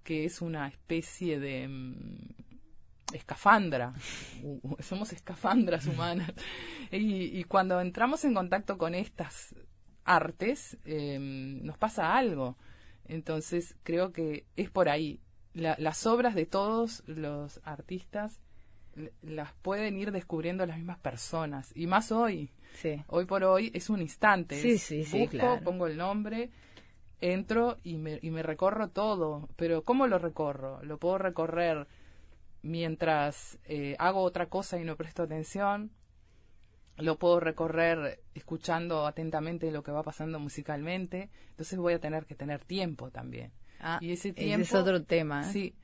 que 0.04 0.26
es 0.26 0.42
una 0.42 0.68
especie 0.68 1.40
de 1.40 1.68
mm, 1.68 2.53
escafandra, 3.16 3.94
somos 4.80 5.14
escafandras 5.14 5.88
humanas. 5.88 6.32
Y, 6.92 7.44
cuando 7.46 7.82
entramos 7.82 8.24
en 8.26 8.34
contacto 8.34 8.78
con 8.78 8.94
estas 8.94 9.56
artes, 10.06 10.78
em, 10.86 11.64
nos 11.64 11.78
pasa 11.78 12.16
algo. 12.16 12.58
Entonces 13.06 13.76
creo 13.84 14.12
que 14.12 14.46
es 14.56 14.70
por 14.70 14.90
ahí. 14.90 15.20
las 15.54 16.08
obras 16.08 16.34
de 16.34 16.48
todos 16.48 17.04
los 17.06 17.62
artistas 17.64 18.42
las 19.22 19.54
pueden 19.62 19.98
ir 19.98 20.12
descubriendo 20.12 20.66
las 20.66 20.78
mismas 20.78 21.00
personas. 21.00 21.72
Y 21.76 21.88
más 21.88 22.12
hoy. 22.12 22.52
Hoy 23.08 23.26
por 23.26 23.44
hoy 23.44 23.72
es 23.74 23.90
un 23.90 24.02
instante. 24.02 24.78
Sí, 24.78 25.06
busco, 25.12 25.60
pongo 25.64 25.88
el 25.88 25.98
nombre, 25.98 26.50
entro 27.22 27.78
y 27.84 27.98
me, 27.98 28.20
y 28.22 28.32
me 28.32 28.44
recorro 28.44 28.90
todo. 28.90 29.50
Pero 29.56 29.84
¿cómo 29.84 30.08
lo 30.08 30.18
recorro? 30.18 30.84
Lo 30.84 30.98
puedo 30.98 31.18
recorrer 31.18 31.88
mientras 32.64 33.60
eh, 33.66 33.96
hago 34.00 34.22
otra 34.22 34.48
cosa 34.48 34.80
y 34.80 34.84
no 34.84 34.96
presto 34.96 35.24
atención, 35.24 35.92
lo 36.98 37.18
puedo 37.18 37.40
recorrer 37.40 38.22
escuchando 38.34 39.06
atentamente 39.06 39.72
lo 39.72 39.84
que 39.84 39.92
va 39.92 40.04
pasando 40.04 40.40
musicalmente, 40.40 41.30
entonces 41.50 41.78
voy 41.78 41.94
a 41.94 42.00
tener 42.00 42.26
que 42.26 42.36
tener 42.36 42.64
tiempo 42.64 43.12
también. 43.12 43.52
Ah, 43.80 44.00
y 44.02 44.14
ese 44.14 44.30
ese 44.30 44.34
tiempo 44.34 44.64
es 44.64 44.74
otro 44.74 45.04
tema. 45.04 45.42
¿eh? 45.42 45.52
Sí, 45.52 45.76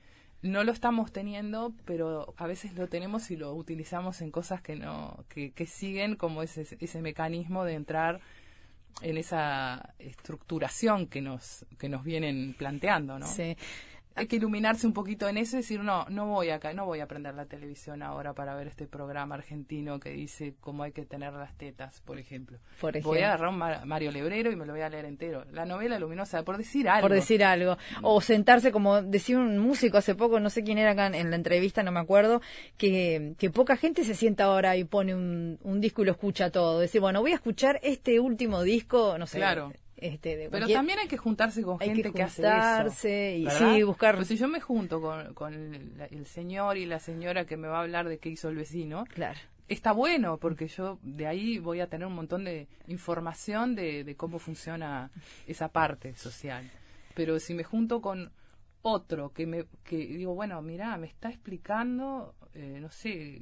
no 0.41 0.63
lo 0.63 0.71
estamos 0.71 1.11
teniendo, 1.11 1.73
pero 1.85 2.33
a 2.37 2.47
veces 2.47 2.73
lo 2.75 2.87
tenemos 2.87 3.29
y 3.29 3.35
lo 3.35 3.53
utilizamos 3.53 4.21
en 4.21 4.31
cosas 4.31 4.61
que 4.61 4.75
no, 4.75 5.25
que, 5.27 5.51
que 5.51 5.65
siguen 5.65 6.15
como 6.15 6.41
ese, 6.43 6.65
ese 6.79 7.01
mecanismo 7.01 7.65
de 7.65 7.73
entrar 7.73 8.21
en 9.01 9.17
esa 9.17 9.93
estructuración 9.99 11.07
que 11.07 11.21
nos, 11.21 11.65
que 11.77 11.89
nos 11.89 12.03
vienen 12.03 12.53
planteando, 12.57 13.19
¿no? 13.19 13.27
Sí. 13.27 13.57
Hay 14.19 14.27
que 14.27 14.35
iluminarse 14.35 14.85
un 14.85 14.93
poquito 14.93 15.27
en 15.27 15.37
eso 15.37 15.55
y 15.55 15.61
decir, 15.61 15.79
no, 15.81 16.05
no 16.09 16.27
voy 16.27 16.49
acá, 16.49 16.73
no 16.73 16.85
voy 16.85 16.99
a 16.99 17.07
prender 17.07 17.33
la 17.35 17.45
televisión 17.45 18.03
ahora 18.03 18.33
para 18.33 18.53
ver 18.55 18.67
este 18.67 18.85
programa 18.87 19.35
argentino 19.35 19.99
que 19.99 20.11
dice 20.11 20.53
cómo 20.59 20.83
hay 20.83 20.91
que 20.91 21.05
tener 21.05 21.33
las 21.33 21.55
tetas, 21.57 22.01
por 22.01 22.19
ejemplo. 22.19 22.59
Por 22.79 23.01
Voy 23.01 23.19
a 23.19 23.27
agarrar 23.27 23.49
un 23.49 23.57
Mar- 23.57 23.85
Mario 23.85 24.11
Lebrero 24.11 24.51
y 24.51 24.55
me 24.55 24.65
lo 24.65 24.73
voy 24.73 24.81
a 24.81 24.89
leer 24.89 25.05
entero. 25.05 25.45
La 25.51 25.65
novela 25.65 25.97
luminosa, 25.99 26.43
por 26.43 26.57
decir 26.57 26.87
algo. 26.89 27.07
Por 27.07 27.15
decir 27.15 27.43
algo. 27.43 27.77
O 28.01 28.21
sentarse, 28.21 28.71
como 28.71 29.01
decía 29.01 29.37
un 29.37 29.57
músico 29.59 29.97
hace 29.97 30.15
poco, 30.15 30.39
no 30.39 30.49
sé 30.49 30.63
quién 30.63 30.77
era 30.77 30.91
acá 30.91 31.07
en 31.07 31.29
la 31.29 31.35
entrevista, 31.35 31.81
no 31.83 31.91
me 31.91 31.99
acuerdo, 31.99 32.41
que, 32.77 33.33
que 33.37 33.49
poca 33.49 33.77
gente 33.77 34.03
se 34.03 34.15
sienta 34.15 34.45
ahora 34.45 34.75
y 34.77 34.83
pone 34.83 35.15
un, 35.15 35.59
un 35.63 35.81
disco 35.81 36.01
y 36.01 36.05
lo 36.05 36.11
escucha 36.11 36.49
todo. 36.51 36.79
Decir, 36.79 37.01
bueno, 37.01 37.21
voy 37.21 37.31
a 37.31 37.35
escuchar 37.35 37.79
este 37.83 38.19
último 38.19 38.63
disco, 38.63 39.17
no 39.17 39.27
sé. 39.27 39.37
Claro. 39.37 39.71
Este, 40.01 40.37
de 40.37 40.49
Pero 40.49 40.67
también 40.69 40.99
hay 40.99 41.07
que 41.07 41.17
juntarse 41.17 41.61
con 41.61 41.77
Hay 41.81 41.89
que 41.89 41.95
gente 41.95 42.11
que, 42.13 42.23
hace 42.23 42.41
eso. 42.41 42.51
juntarse 42.51 43.37
y 43.37 43.49
sí, 43.49 43.83
buscar- 43.83 44.15
Pues 44.15 44.27
si 44.29 44.37
yo 44.37 44.47
me 44.47 44.59
junto 44.61 45.01
con, 45.01 45.33
con 45.33 45.53
el, 45.53 46.01
el 46.11 46.25
señor 46.25 46.77
y 46.77 46.85
la 46.85 46.99
señora 46.99 47.45
que 47.45 47.57
me 47.57 47.67
va 47.67 47.79
a 47.79 47.81
hablar 47.81 48.07
de 48.07 48.17
qué 48.17 48.29
hizo 48.29 48.49
el 48.49 48.55
vecino, 48.55 49.05
Claro. 49.13 49.39
está 49.67 49.91
bueno 49.91 50.37
porque 50.37 50.67
yo 50.67 50.99
de 51.03 51.27
ahí 51.27 51.59
voy 51.59 51.79
a 51.81 51.87
tener 51.87 52.07
un 52.07 52.15
montón 52.15 52.43
de 52.45 52.67
información 52.87 53.75
de, 53.75 54.03
de 54.03 54.15
cómo 54.15 54.39
funciona 54.39 55.11
esa 55.47 55.67
parte 55.69 56.15
social. 56.15 56.69
Pero 57.15 57.39
si 57.39 57.53
me 57.53 57.63
junto 57.63 58.01
con 58.01 58.31
otro 58.81 59.33
que 59.33 59.45
me 59.45 59.65
que 59.83 59.97
digo, 59.97 60.33
bueno, 60.35 60.61
mira, 60.61 60.95
me 60.97 61.07
está 61.07 61.29
explicando, 61.29 62.33
eh, 62.53 62.77
no 62.81 62.89
sé, 62.89 63.41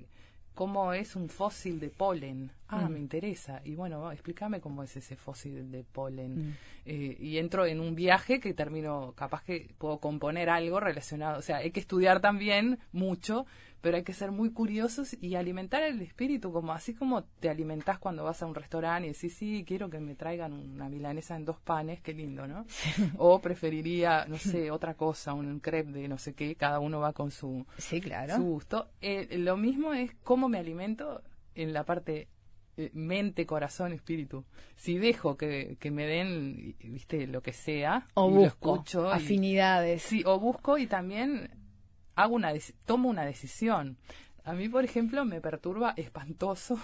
cómo 0.58 0.92
es 0.92 1.16
un 1.16 1.30
fósil 1.30 1.80
de 1.80 1.90
polen. 1.90 2.50
Ah, 2.68 2.90
Mm. 2.90 2.92
me 2.94 3.00
interesa. 3.00 3.62
Y 3.64 3.76
bueno, 3.76 4.12
explícame 4.12 4.60
cómo 4.60 4.82
es 4.84 4.98
ese 4.98 5.16
fósil 5.16 5.72
de 5.72 5.84
polen. 5.84 6.50
Mm. 6.50 6.54
Eh, 6.88 7.18
y 7.20 7.38
entro 7.38 7.66
en 7.68 7.80
un 7.80 7.94
viaje 7.96 8.40
que 8.40 8.54
termino, 8.56 9.14
capaz 9.16 9.44
que 9.44 9.70
puedo 9.78 10.00
componer 10.00 10.50
algo 10.50 10.80
relacionado. 10.80 11.38
O 11.38 11.42
sea, 11.44 11.58
hay 11.58 11.70
que 11.72 11.80
estudiar 11.80 12.20
también 12.20 12.80
mucho, 12.92 13.46
pero 13.82 13.98
hay 13.98 14.04
que 14.04 14.14
ser 14.14 14.32
muy 14.32 14.52
curiosos 14.52 15.16
y 15.22 15.36
alimentar 15.36 15.84
el 15.84 16.02
espíritu, 16.02 16.52
como 16.52 16.74
así 16.74 16.94
como 16.94 17.24
te 17.24 17.50
alimentás 17.50 18.00
cuando 18.00 18.24
vas 18.24 18.42
a 18.42 18.46
un 18.48 18.56
restaurante 18.56 19.08
y 19.08 19.14
decís, 19.14 19.34
sí, 19.36 19.64
quiero 19.68 19.90
que 19.90 20.00
me 20.00 20.16
traigan 20.16 20.54
una 20.54 20.90
milanesa 20.90 21.36
en 21.36 21.46
dos 21.46 21.60
panes, 21.60 22.02
qué 22.02 22.14
lindo, 22.14 22.48
¿no? 22.48 22.66
O 23.18 23.40
preferiría, 23.40 24.26
no 24.28 24.38
sé, 24.38 24.72
otra 24.72 24.96
cosa, 24.96 25.34
un 25.34 25.60
crepe 25.60 25.92
de 25.92 26.08
no 26.08 26.18
sé 26.18 26.34
qué, 26.34 26.56
cada 26.56 26.80
uno 26.80 27.00
va 27.00 27.14
con 27.14 27.32
su, 27.32 27.66
Sí, 27.78 28.02
claro. 28.02 28.36
su 28.36 28.44
gusto. 28.44 28.90
Eh, 29.02 29.38
lo 29.38 29.58
mismo 29.58 29.94
es 29.94 30.12
cómo 30.24 30.50
me 30.50 30.58
alimento 30.58 31.22
en 31.56 31.74
la 31.74 31.84
parte 31.84 32.28
eh, 32.78 32.92
mente, 32.94 33.46
corazón, 33.48 33.92
espíritu. 33.94 34.46
Si 34.76 34.98
dejo 35.00 35.36
que, 35.38 35.78
que 35.80 35.90
me 35.92 36.06
den, 36.06 36.76
viste, 36.84 37.26
lo 37.28 37.42
que 37.42 37.52
sea, 37.54 38.06
O 38.14 38.30
y 38.30 38.34
lo 38.34 38.40
busco 38.42 38.76
escucho, 38.76 39.08
y- 39.10 39.14
afinidades. 39.16 40.02
sí, 40.04 40.24
o 40.26 40.40
busco 40.40 40.78
y 40.78 40.86
también 40.86 41.50
hago 42.18 42.36
una 42.36 42.52
tomo 42.86 43.08
una 43.08 43.24
decisión. 43.24 43.98
A 44.44 44.54
mí, 44.54 44.68
por 44.68 44.84
ejemplo, 44.84 45.24
me 45.24 45.40
perturba 45.40 45.94
espantoso 45.96 46.78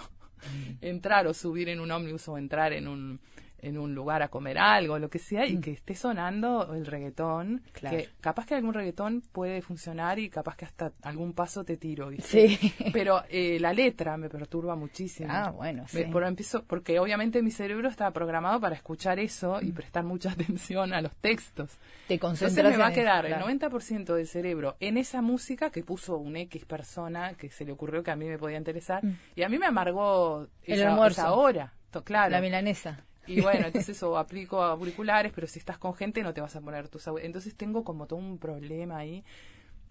Mm. 0.44 0.78
entrar 0.80 1.26
o 1.26 1.34
subir 1.34 1.68
en 1.68 1.80
un 1.80 1.90
ómnibus 1.90 2.28
o 2.28 2.38
entrar 2.38 2.72
en 2.72 2.88
un 2.88 3.20
en 3.64 3.78
un 3.78 3.94
lugar 3.94 4.22
a 4.22 4.28
comer 4.28 4.58
algo, 4.58 4.98
lo 4.98 5.08
que 5.08 5.18
sea, 5.18 5.46
y 5.46 5.56
Mm. 5.56 5.60
que 5.60 5.70
esté 5.72 5.94
sonando 5.94 6.72
el 6.74 6.86
reggaetón, 6.86 7.62
Claro. 7.72 7.96
que 7.96 8.08
capaz 8.20 8.46
que 8.46 8.54
algún 8.54 8.74
reggaetón 8.74 9.22
puede 9.32 9.62
funcionar 9.62 10.18
y 10.18 10.28
capaz 10.30 10.56
que 10.56 10.64
hasta 10.64 10.92
algún 11.02 11.32
paso 11.32 11.64
te 11.64 11.76
tiro, 11.76 12.08
¿viste? 12.08 12.56
Sí. 12.56 12.74
Pero 12.92 13.22
eh, 13.28 13.58
la 13.60 13.72
letra 13.72 14.16
me 14.16 14.28
perturba 14.28 14.76
muchísimo. 14.76 15.28
Ah, 15.32 15.50
bueno, 15.50 15.84
sí. 15.88 16.04
por- 16.04 16.24
empiezo, 16.24 16.64
porque 16.64 16.98
obviamente 16.98 17.42
mi 17.42 17.50
cerebro 17.50 17.88
está 17.88 18.10
programado 18.12 18.60
para 18.60 18.74
escuchar 18.76 19.18
eso 19.18 19.58
Mm. 19.62 19.66
y 19.66 19.72
prestar 19.72 20.04
mucha 20.04 20.30
atención 20.58 20.92
a 20.92 21.00
los 21.00 21.14
textos. 21.16 21.70
Te 22.08 22.14
Entonces 22.14 22.40
concentras 22.48 22.72
me 22.72 22.78
va 22.78 22.88
a 22.88 22.92
quedar 22.92 23.26
claro. 23.26 23.48
el 23.48 23.58
90% 23.60 24.14
del 24.14 24.26
cerebro 24.26 24.76
en 24.80 24.98
esa 24.98 25.22
música 25.22 25.70
que 25.70 25.82
puso 25.82 26.16
un 26.18 26.36
X 26.36 26.64
persona 26.64 27.34
que 27.34 27.50
se 27.50 27.64
le 27.64 27.72
ocurrió 27.72 28.02
que 28.02 28.10
a 28.10 28.16
mí 28.16 28.26
me 28.26 28.38
podía 28.38 28.58
interesar. 28.58 29.04
Mm. 29.04 29.16
Y 29.36 29.42
a 29.42 29.48
mí 29.48 29.58
me 29.58 29.66
amargó 29.66 30.46
El 30.64 30.80
esa, 30.80 30.90
almuerzo. 30.90 31.20
esa 31.22 31.32
hora. 31.32 31.72
Claro. 32.04 32.30
La 32.32 32.40
milanesa. 32.40 33.04
Y 33.26 33.40
bueno, 33.40 33.66
entonces 33.66 34.02
o 34.02 34.18
aplico 34.18 34.62
auriculares, 34.62 35.32
pero 35.34 35.46
si 35.46 35.58
estás 35.58 35.78
con 35.78 35.94
gente 35.94 36.22
no 36.22 36.34
te 36.34 36.40
vas 36.40 36.54
a 36.56 36.60
poner 36.60 36.88
tus 36.88 37.06
au- 37.08 37.20
Entonces 37.22 37.54
tengo 37.54 37.84
como 37.84 38.06
todo 38.06 38.18
un 38.18 38.38
problema 38.38 38.98
ahí. 38.98 39.24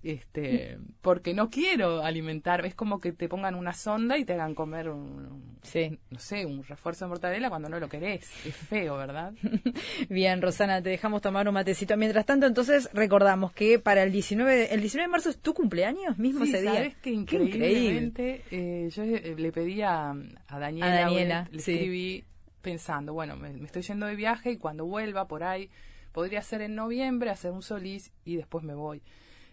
Este, 0.04 0.80
porque 1.02 1.34
no 1.34 1.50
quiero 1.50 2.04
alimentar, 2.04 2.66
es 2.66 2.76
como 2.76 3.00
que 3.00 3.14
te 3.14 3.30
pongan 3.30 3.56
una 3.56 3.72
sonda 3.72 4.18
y 4.18 4.26
te 4.26 4.34
hagan 4.34 4.54
comer 4.54 4.90
un, 4.90 5.58
Sí. 5.62 5.98
no 6.10 6.20
sé, 6.20 6.46
un 6.46 6.62
refuerzo 6.62 7.06
de 7.06 7.10
mortadela 7.10 7.48
cuando 7.50 7.70
no 7.70 7.80
lo 7.80 7.88
querés. 7.88 8.30
Es 8.46 8.54
feo, 8.54 8.98
¿verdad? 8.98 9.32
Bien, 10.10 10.42
Rosana, 10.42 10.82
te 10.82 10.90
dejamos 10.90 11.22
tomar 11.22 11.48
un 11.48 11.54
matecito. 11.54 11.96
Mientras 11.96 12.26
tanto, 12.26 12.46
entonces 12.48 12.90
recordamos 12.94 13.54
que 13.54 13.80
para 13.80 14.04
el 14.04 14.12
19 14.12 14.54
de, 14.54 14.66
el 14.66 14.82
19 14.82 15.08
de 15.08 15.12
marzo 15.12 15.30
es 15.30 15.38
tu 15.40 15.54
cumpleaños 15.54 16.18
mismo 16.18 16.44
Sí, 16.44 16.52
ese 16.52 16.62
día. 16.64 16.74
¿sabes 16.74 16.96
qué? 16.98 17.12
Increíblemente, 17.12 18.44
eh, 18.52 18.90
yo 18.92 19.06
le 19.06 19.52
pedí 19.54 19.82
a, 19.84 20.10
a 20.12 20.60
Daniela, 20.60 20.86
A 20.88 21.00
Daniela, 21.06 21.48
le 21.50 21.62
sí. 21.62 21.72
escribí 21.76 22.24
pensando, 22.64 23.14
bueno, 23.14 23.36
me, 23.36 23.54
me 23.54 23.66
estoy 23.66 23.84
yendo 23.84 24.08
de 24.08 24.16
viaje 24.16 24.50
y 24.54 24.58
cuando 24.58 24.86
vuelva 24.88 25.28
por 25.28 25.44
ahí, 25.44 25.70
podría 26.12 26.42
ser 26.42 26.62
en 26.62 26.74
noviembre, 26.74 27.30
hacer 27.30 27.52
un 27.52 27.62
solís 27.62 28.12
y 28.26 28.38
después 28.38 28.64
me 28.64 28.74
voy. 28.74 29.04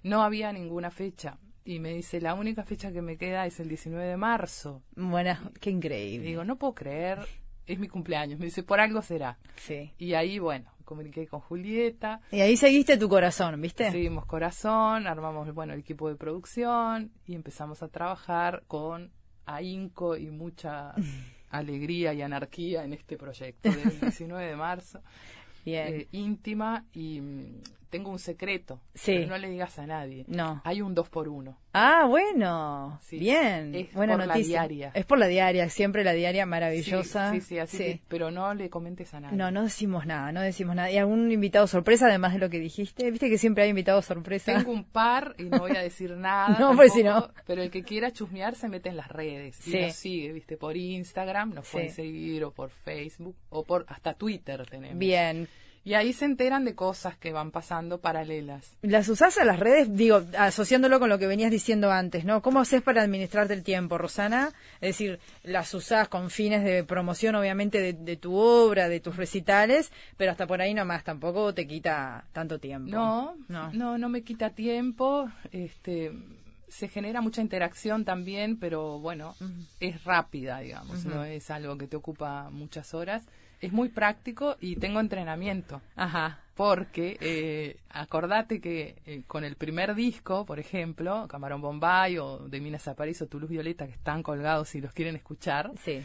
No 0.03 0.23
había 0.23 0.51
ninguna 0.53 0.91
fecha. 0.91 1.37
Y 1.63 1.79
me 1.79 1.93
dice, 1.93 2.23
la 2.23 2.33
única 2.35 2.65
fecha 2.65 2.91
que 2.91 3.03
me 3.03 3.19
queda 3.19 3.45
es 3.45 3.61
el 3.61 3.69
19 3.69 4.03
de 4.07 4.17
marzo. 4.17 4.83
Bueno, 4.97 5.37
qué 5.61 5.69
Y 5.71 5.75
increíble. 5.75 6.27
digo, 6.27 6.43
no 6.45 6.57
puedo 6.57 6.75
creer, 6.75 7.19
es 7.67 7.79
mi 7.79 7.87
cumpleaños. 7.87 8.39
Me 8.39 8.47
dice, 8.47 8.63
por 8.63 8.81
algo 8.81 9.03
será. 9.03 9.39
Sí. 9.57 9.93
Y 9.99 10.15
ahí, 10.15 10.39
bueno, 10.39 10.73
comuniqué 10.85 11.27
con 11.27 11.41
Julieta, 11.41 12.23
Y 12.33 12.41
ahí 12.41 12.57
seguiste 12.57 12.97
tu 12.97 13.09
corazón, 13.09 13.61
¿viste? 13.61 13.91
Seguimos 13.91 14.25
corazón, 14.25 15.07
armamos 15.07 15.53
bueno 15.55 15.75
el 15.75 15.81
equipo 15.81 16.09
de 16.09 16.17
producción 16.17 17.13
y 17.27 17.35
empezamos 17.35 17.83
a 17.83 17.89
trabajar 17.89 18.63
con 18.67 19.13
ahínco 19.45 20.17
y 20.17 20.31
mucha 20.31 20.95
alegría 21.51 22.15
y 22.15 22.23
anarquía 22.23 22.85
en 22.85 22.93
este 22.95 23.17
proyecto 23.17 23.71
del 23.71 24.01
19 24.01 24.47
de 24.47 24.57
marzo. 24.57 25.01
Bien. 25.65 25.87
eh, 25.89 26.09
íntima 26.13 26.85
y 26.95 27.21
tengo 27.91 28.11
un 28.11 28.19
secreto, 28.19 28.81
Sí. 28.95 29.15
pero 29.17 29.27
no 29.29 29.39
le 29.39 29.51
digas 29.51 29.79
a 29.79 29.87
nadie. 29.87 30.25
No. 30.29 30.63
Hay 30.65 30.81
un 30.81 30.95
2 30.95 31.09
por 31.09 31.29
1 31.29 31.59
Ah, 31.73 32.07
bueno. 32.09 32.99
Sí. 33.03 33.19
Bien. 33.19 33.73
Es 33.75 33.93
Buena 33.95 34.15
por 34.15 34.21
la 34.27 34.27
noticia. 34.35 34.61
diaria. 34.63 34.91
Es 34.95 35.05
por 35.07 35.19
la 35.19 35.29
diaria, 35.29 35.69
siempre 35.69 36.03
la 36.03 36.13
diaria 36.13 36.45
maravillosa. 36.45 37.31
Sí, 37.33 37.41
sí, 37.41 37.47
sí, 37.47 37.59
así 37.59 37.79
que- 37.79 38.01
pero 38.09 38.31
no 38.33 38.55
le 38.55 38.71
comentes 38.71 39.15
a 39.15 39.21
nadie. 39.21 39.37
No, 39.37 39.51
no 39.53 39.63
decimos 39.63 40.05
nada, 40.07 40.33
no 40.33 40.41
decimos 40.41 40.75
nada. 40.75 40.91
¿Y 40.91 40.97
algún 40.99 41.31
invitado 41.31 41.67
sorpresa 41.69 42.07
además 42.07 42.33
de 42.33 42.41
lo 42.41 42.51
que 42.51 42.59
dijiste? 42.59 43.09
¿Viste 43.11 43.29
que 43.29 43.39
siempre 43.39 43.63
hay 43.65 43.71
invitados 43.71 44.05
sorpresa? 44.05 44.53
Tengo 44.57 44.73
un 44.73 44.85
par 44.85 45.35
y 45.39 45.45
no 45.45 45.59
voy 45.61 45.77
a 45.77 45.81
decir 45.83 46.11
nada. 46.17 46.57
No, 46.59 46.75
pues 46.75 46.93
si 46.93 47.03
no. 47.05 47.31
Pero 47.47 47.63
el 47.63 47.71
que 47.71 47.83
quiera 47.85 48.11
chusmear 48.13 48.57
se 48.57 48.69
mete 48.69 48.89
en 48.89 48.97
las 48.97 49.09
redes 49.09 49.65
y 49.69 49.77
nos 49.77 49.95
sigue, 49.95 50.33
¿viste? 50.33 50.57
Por 50.57 50.77
Instagram 50.77 51.55
nos 51.55 51.69
pueden 51.69 51.91
seguir 51.91 52.43
o 52.45 52.51
por 52.53 52.71
Facebook 52.71 53.37
o 53.51 53.65
por 53.65 53.85
hasta 53.89 54.15
Twitter 54.15 54.67
tenemos. 54.69 54.99
Bien. 54.99 55.47
Y 55.83 55.95
ahí 55.95 56.13
se 56.13 56.27
enteran 56.27 56.67
de 56.67 56.75
cosas 56.75 57.17
que 57.17 57.33
van 57.33 57.51
pasando 57.51 58.01
paralelas. 58.03 58.77
¿Las 58.83 59.09
usás 59.09 59.39
a 59.39 59.47
las 59.47 59.59
redes? 59.59 59.97
Digo, 59.97 60.23
asociándolo 60.39 61.01
con 61.01 61.09
lo 61.09 61.19
que 61.19 61.27
venías 61.27 61.51
diciendo 61.51 61.91
antes, 61.91 62.27
¿no? 62.27 62.43
¿Cómo 62.43 62.61
haces 62.61 62.83
para 62.83 63.03
administrarte 63.03 63.55
el 63.55 63.63
tiempo, 63.63 63.97
Rosana? 63.97 64.51
Es 64.83 64.91
decir, 64.91 65.19
las 65.43 65.73
usás 65.73 66.09
con 66.09 66.29
fines 66.29 66.65
de 66.65 66.85
promoción, 66.85 67.35
obviamente, 67.35 67.81
de, 67.81 67.95
de 67.95 68.17
tu 68.17 68.35
obra, 68.37 68.91
de 68.91 69.01
tus 69.01 69.17
recitales, 69.17 69.91
pero 70.19 70.33
hasta 70.33 70.47
por 70.47 70.61
ahí 70.61 70.75
nomás, 70.75 71.03
tampoco 71.03 71.55
te 71.55 71.67
quita 71.67 72.25
tanto 72.33 72.59
tiempo. 72.59 72.91
No, 72.91 73.37
No. 73.49 73.73
no, 73.73 73.97
no, 73.97 74.09
me 74.11 74.23
quita 74.23 74.51
tiempo. 74.51 75.31
Este, 75.51 76.13
se 76.69 76.89
genera 76.89 77.23
mucha 77.23 77.41
interacción 77.41 78.05
también, 78.05 78.59
pero 78.59 78.99
bueno, 78.99 79.35
es 79.81 80.05
rápida, 80.05 80.61
digamos. 80.61 81.07
No 81.07 81.25
es 81.25 81.51
algo 81.51 81.79
que 81.79 81.87
te 81.87 81.97
ocupa 81.97 82.51
muchas 82.51 82.93
horas. 82.93 83.25
Es 83.61 83.73
muy 83.73 83.91
práctico 83.91 84.57
y 84.61 84.77
tengo 84.77 85.01
entrenamiento. 85.01 85.83
Ajá. 85.97 86.41
Porque 86.55 87.17
eh, 87.21 87.77
acordate 87.91 88.61
que 88.61 88.97
eh, 89.07 89.23
con 89.27 89.45
el 89.45 89.57
primer 89.57 89.95
disco, 89.95 90.45
por 90.45 90.59
ejemplo, 90.59 91.27
Camarón 91.29 91.61
Bombay 91.61 92.19
o 92.19 92.49
De 92.49 92.61
Minas 92.61 92.89
a 92.89 92.95
París 92.95 93.23
o 93.23 93.27
Toulouse 93.27 93.53
Violeta, 93.53 93.87
que 93.87 93.95
están 93.95 94.23
colgados 94.23 94.69
si 94.69 94.81
los 94.81 94.93
quieren 94.93 95.17
escuchar, 95.17 95.71
Sí. 95.85 96.03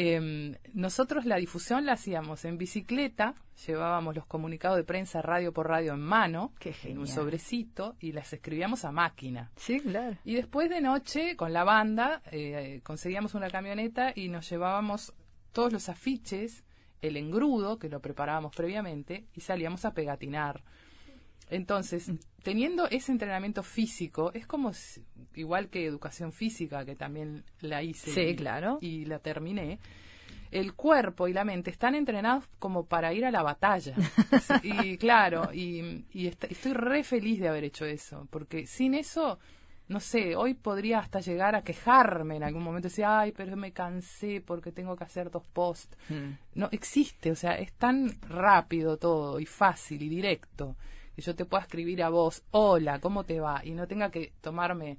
Em, 0.00 0.54
nosotros 0.74 1.24
la 1.24 1.34
difusión 1.38 1.84
la 1.84 1.94
hacíamos 1.94 2.44
en 2.44 2.56
bicicleta, 2.56 3.34
llevábamos 3.66 4.14
los 4.14 4.26
comunicados 4.26 4.76
de 4.76 4.84
prensa 4.84 5.22
radio 5.22 5.52
por 5.52 5.66
radio 5.66 5.94
en 5.94 6.00
mano, 6.00 6.52
Qué 6.60 6.72
en 6.84 6.98
un 6.98 7.08
sobrecito, 7.08 7.96
y 7.98 8.12
las 8.12 8.32
escribíamos 8.32 8.84
a 8.84 8.92
máquina. 8.92 9.50
Sí, 9.56 9.80
claro. 9.80 10.16
Y 10.24 10.36
después 10.36 10.70
de 10.70 10.80
noche, 10.80 11.34
con 11.34 11.52
la 11.52 11.64
banda, 11.64 12.22
eh, 12.30 12.80
conseguíamos 12.84 13.34
una 13.34 13.50
camioneta 13.50 14.12
y 14.14 14.28
nos 14.28 14.48
llevábamos 14.48 15.12
todos 15.50 15.72
los 15.72 15.88
afiches, 15.88 16.62
el 17.02 17.16
engrudo, 17.16 17.78
que 17.78 17.88
lo 17.88 18.00
preparábamos 18.00 18.54
previamente, 18.54 19.26
y 19.34 19.40
salíamos 19.40 19.84
a 19.84 19.92
pegatinar. 19.94 20.62
Entonces, 21.50 22.10
teniendo 22.42 22.88
ese 22.88 23.10
entrenamiento 23.12 23.62
físico, 23.62 24.32
es 24.34 24.46
como 24.46 24.72
si- 24.74 25.02
igual 25.34 25.68
que 25.68 25.86
educación 25.86 26.32
física, 26.32 26.84
que 26.84 26.94
también 26.94 27.44
la 27.60 27.82
hice 27.82 28.12
Sí, 28.12 28.20
y, 28.20 28.36
claro. 28.36 28.78
y 28.82 29.06
la 29.06 29.18
terminé, 29.18 29.78
el 30.50 30.74
cuerpo 30.74 31.26
y 31.28 31.32
la 31.32 31.44
mente 31.44 31.70
están 31.70 31.94
entrenados 31.94 32.44
como 32.58 32.84
para 32.86 33.14
ir 33.14 33.24
a 33.24 33.30
la 33.30 33.42
batalla. 33.42 33.94
y 34.62 34.98
claro, 34.98 35.50
y, 35.54 36.04
y 36.12 36.26
est- 36.26 36.44
estoy 36.44 36.72
re 36.74 37.02
feliz 37.02 37.40
de 37.40 37.48
haber 37.48 37.64
hecho 37.64 37.86
eso, 37.86 38.26
porque 38.30 38.66
sin 38.66 38.94
eso, 38.94 39.38
no 39.88 40.00
sé, 40.00 40.36
hoy 40.36 40.54
podría 40.54 40.98
hasta 40.98 41.20
llegar 41.20 41.54
a 41.54 41.62
quejarme 41.62 42.36
en 42.36 42.44
algún 42.44 42.62
momento, 42.62 42.88
decir, 42.88 43.06
ay, 43.06 43.32
pero 43.32 43.56
me 43.56 43.72
cansé 43.72 44.42
porque 44.44 44.70
tengo 44.70 44.94
que 44.96 45.04
hacer 45.04 45.30
dos 45.30 45.44
posts. 45.52 45.96
Mm. 46.10 46.32
No 46.54 46.68
existe, 46.70 47.30
o 47.30 47.36
sea, 47.36 47.52
es 47.52 47.72
tan 47.72 48.20
rápido 48.22 48.98
todo 48.98 49.40
y 49.40 49.46
fácil 49.46 50.02
y 50.02 50.08
directo 50.08 50.76
que 51.16 51.22
yo 51.22 51.34
te 51.34 51.46
pueda 51.46 51.62
escribir 51.62 52.02
a 52.02 52.10
vos, 52.10 52.44
hola, 52.52 53.00
¿cómo 53.00 53.24
te 53.24 53.40
va? 53.40 53.64
Y 53.64 53.72
no 53.72 53.88
tenga 53.88 54.10
que 54.10 54.32
tomarme 54.40 54.98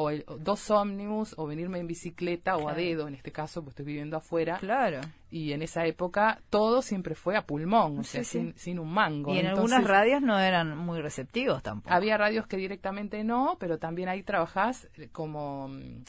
o, 0.00 0.10
el- 0.10 0.24
o 0.28 0.38
dos 0.38 0.70
ómnibus 0.70 1.34
o 1.36 1.46
venirme 1.46 1.78
en 1.80 1.86
bicicleta 1.88 2.56
o 2.56 2.68
a 2.68 2.74
dedo 2.74 3.08
en 3.08 3.14
este 3.14 3.32
caso, 3.32 3.62
pues 3.62 3.72
estoy 3.72 3.86
viviendo 3.86 4.16
afuera. 4.16 4.58
Claro. 4.58 5.00
Y 5.30 5.52
en 5.52 5.62
esa 5.62 5.84
época 5.86 6.40
todo 6.50 6.82
siempre 6.82 7.14
fue 7.14 7.36
a 7.36 7.42
pulmón, 7.42 7.98
o 7.98 8.02
Sí, 8.04 8.10
sea, 8.10 8.24
sí. 8.24 8.38
Sin, 8.38 8.58
sin 8.58 8.78
un 8.78 8.92
mango. 8.92 9.34
Y 9.34 9.38
en 9.40 9.46
Entonces, 9.46 9.72
algunas 9.76 9.90
radios 9.90 10.22
no 10.22 10.38
eran 10.38 10.76
muy 10.76 11.00
receptivos 11.00 11.62
tampoco. 11.62 11.92
Había 11.94 12.16
radios 12.16 12.46
que 12.46 12.56
directamente 12.56 13.24
no, 13.24 13.56
pero 13.58 13.78
también 13.78 14.08
ahí 14.08 14.22
trabajás 14.22 14.88
eh, 14.96 15.08
como, 15.10 15.68
mm, 15.68 16.04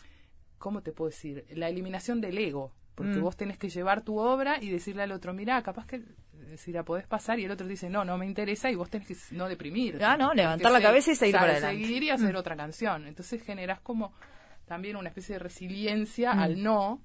¿cómo 0.59 0.81
te 0.81 0.91
puedo 0.91 1.09
decir? 1.09 1.45
La 1.55 1.67
eliminación 1.69 2.21
del 2.21 2.37
ego. 2.37 2.71
Porque 2.99 3.15
Mm. 3.17 3.21
vos 3.21 3.37
tenés 3.37 3.57
que 3.57 3.69
llevar 3.69 4.01
tu 4.01 4.19
obra 4.19 4.57
y 4.61 4.69
decirle 4.69 5.03
al 5.03 5.13
otro, 5.13 5.33
mira, 5.33 5.61
capaz 5.63 5.85
que 5.87 5.95
eh, 5.95 6.57
si 6.57 6.73
la 6.73 6.83
podés 6.83 7.07
pasar 7.07 7.39
y 7.39 7.45
el 7.45 7.51
otro 7.51 7.65
dice, 7.65 7.89
no, 7.89 8.03
no 8.03 8.17
me 8.17 8.25
interesa 8.25 8.69
y 8.69 8.75
vos 8.75 8.89
tenés 8.89 9.07
que 9.07 9.15
no 9.31 9.47
deprimir. 9.47 10.03
Ah, 10.03 10.17
no, 10.17 10.33
levantar 10.33 10.69
la 10.69 10.81
cabeza 10.81 11.11
y 11.13 11.15
seguir 11.15 11.35
para 11.35 11.53
adelante. 11.53 11.77
Mm. 11.77 11.85
Seguir 11.85 12.03
y 12.03 12.09
hacer 12.09 12.35
otra 12.35 12.57
canción. 12.57 13.07
Entonces 13.07 13.41
generás 13.41 13.79
como 13.79 14.11
también 14.65 14.97
una 14.97 15.07
especie 15.07 15.35
de 15.35 15.39
resiliencia 15.39 16.33
Mm. 16.33 16.39
al 16.39 16.61
no, 16.61 16.99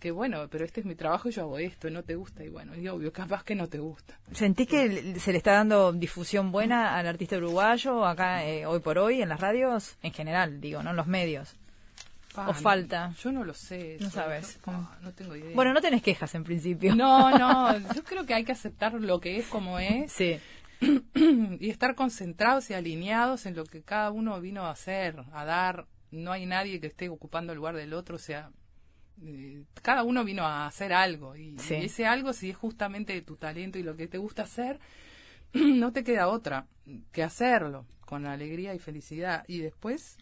que 0.00 0.10
bueno, 0.10 0.48
pero 0.50 0.64
este 0.64 0.80
es 0.80 0.86
mi 0.86 0.96
trabajo 0.96 1.28
y 1.28 1.32
yo 1.32 1.42
hago 1.42 1.58
esto, 1.58 1.88
no 1.88 2.02
te 2.02 2.16
gusta 2.16 2.42
y 2.42 2.48
bueno, 2.48 2.74
y 2.74 2.88
obvio, 2.88 3.12
capaz 3.12 3.44
que 3.44 3.54
no 3.54 3.68
te 3.68 3.78
gusta. 3.78 4.18
¿Sentís 4.32 4.66
que 4.66 5.18
se 5.20 5.30
le 5.30 5.38
está 5.38 5.52
dando 5.52 5.92
difusión 5.92 6.50
buena 6.50 6.96
al 6.96 7.06
artista 7.06 7.36
uruguayo 7.36 8.04
acá 8.04 8.44
eh, 8.44 8.66
hoy 8.66 8.80
por 8.80 8.98
hoy 8.98 9.22
en 9.22 9.28
las 9.28 9.40
radios? 9.40 9.96
En 10.02 10.12
general, 10.12 10.60
digo, 10.60 10.82
¿no? 10.82 10.90
En 10.90 10.96
los 10.96 11.06
medios. 11.06 11.56
Pa, 12.34 12.48
¿O 12.50 12.54
falta? 12.54 13.12
Yo 13.22 13.32
no 13.32 13.42
lo 13.44 13.54
sé. 13.54 13.96
No 14.00 14.10
sabes. 14.10 14.56
yo- 14.56 14.72
ah, 14.72 14.98
no 15.02 15.12
tengo 15.12 15.34
idea. 15.34 15.54
Bueno, 15.54 15.72
no 15.72 15.80
tenés 15.80 16.02
quejas 16.02 16.34
en 16.34 16.44
principio. 16.44 16.94
No, 16.94 17.36
no, 17.38 17.78
yo 17.94 18.04
creo 18.04 18.26
que 18.26 18.34
hay 18.34 18.44
que 18.44 18.52
aceptar 18.52 18.92
lo 18.94 19.18
que 19.20 19.38
es 19.38 19.46
como 19.46 19.78
es 19.78 20.12
Sí. 20.12 20.38
y 21.14 21.70
estar 21.70 21.94
concentrados 21.94 22.70
y 22.70 22.74
alineados 22.74 23.46
en 23.46 23.56
lo 23.56 23.64
que 23.64 23.82
cada 23.82 24.10
uno 24.10 24.40
vino 24.40 24.64
a 24.66 24.70
hacer, 24.70 25.22
a 25.32 25.44
dar. 25.44 25.86
No 26.10 26.32
hay 26.32 26.46
nadie 26.46 26.80
que 26.80 26.86
esté 26.86 27.08
ocupando 27.08 27.52
el 27.52 27.56
lugar 27.58 27.74
del 27.76 27.92
otro, 27.92 28.16
o 28.16 28.18
sea, 28.20 28.50
eh, 29.22 29.64
cada 29.82 30.04
uno 30.04 30.24
vino 30.24 30.46
a 30.46 30.66
hacer 30.66 30.92
algo 30.92 31.36
y, 31.36 31.58
Sí. 31.58 31.74
y 31.74 31.84
ese 31.86 32.06
algo, 32.06 32.32
si 32.32 32.50
es 32.50 32.56
justamente 32.56 33.20
tu 33.22 33.36
talento 33.36 33.78
y 33.78 33.82
lo 33.82 33.96
que 33.96 34.06
te 34.06 34.16
gusta 34.18 34.42
hacer, 34.44 34.78
no 35.52 35.92
te 35.92 36.04
queda 36.04 36.28
otra 36.28 36.66
que 37.12 37.22
hacerlo 37.22 37.84
con 38.00 38.26
alegría 38.26 38.74
y 38.74 38.78
felicidad 38.78 39.44
y 39.48 39.58
después 39.58 40.16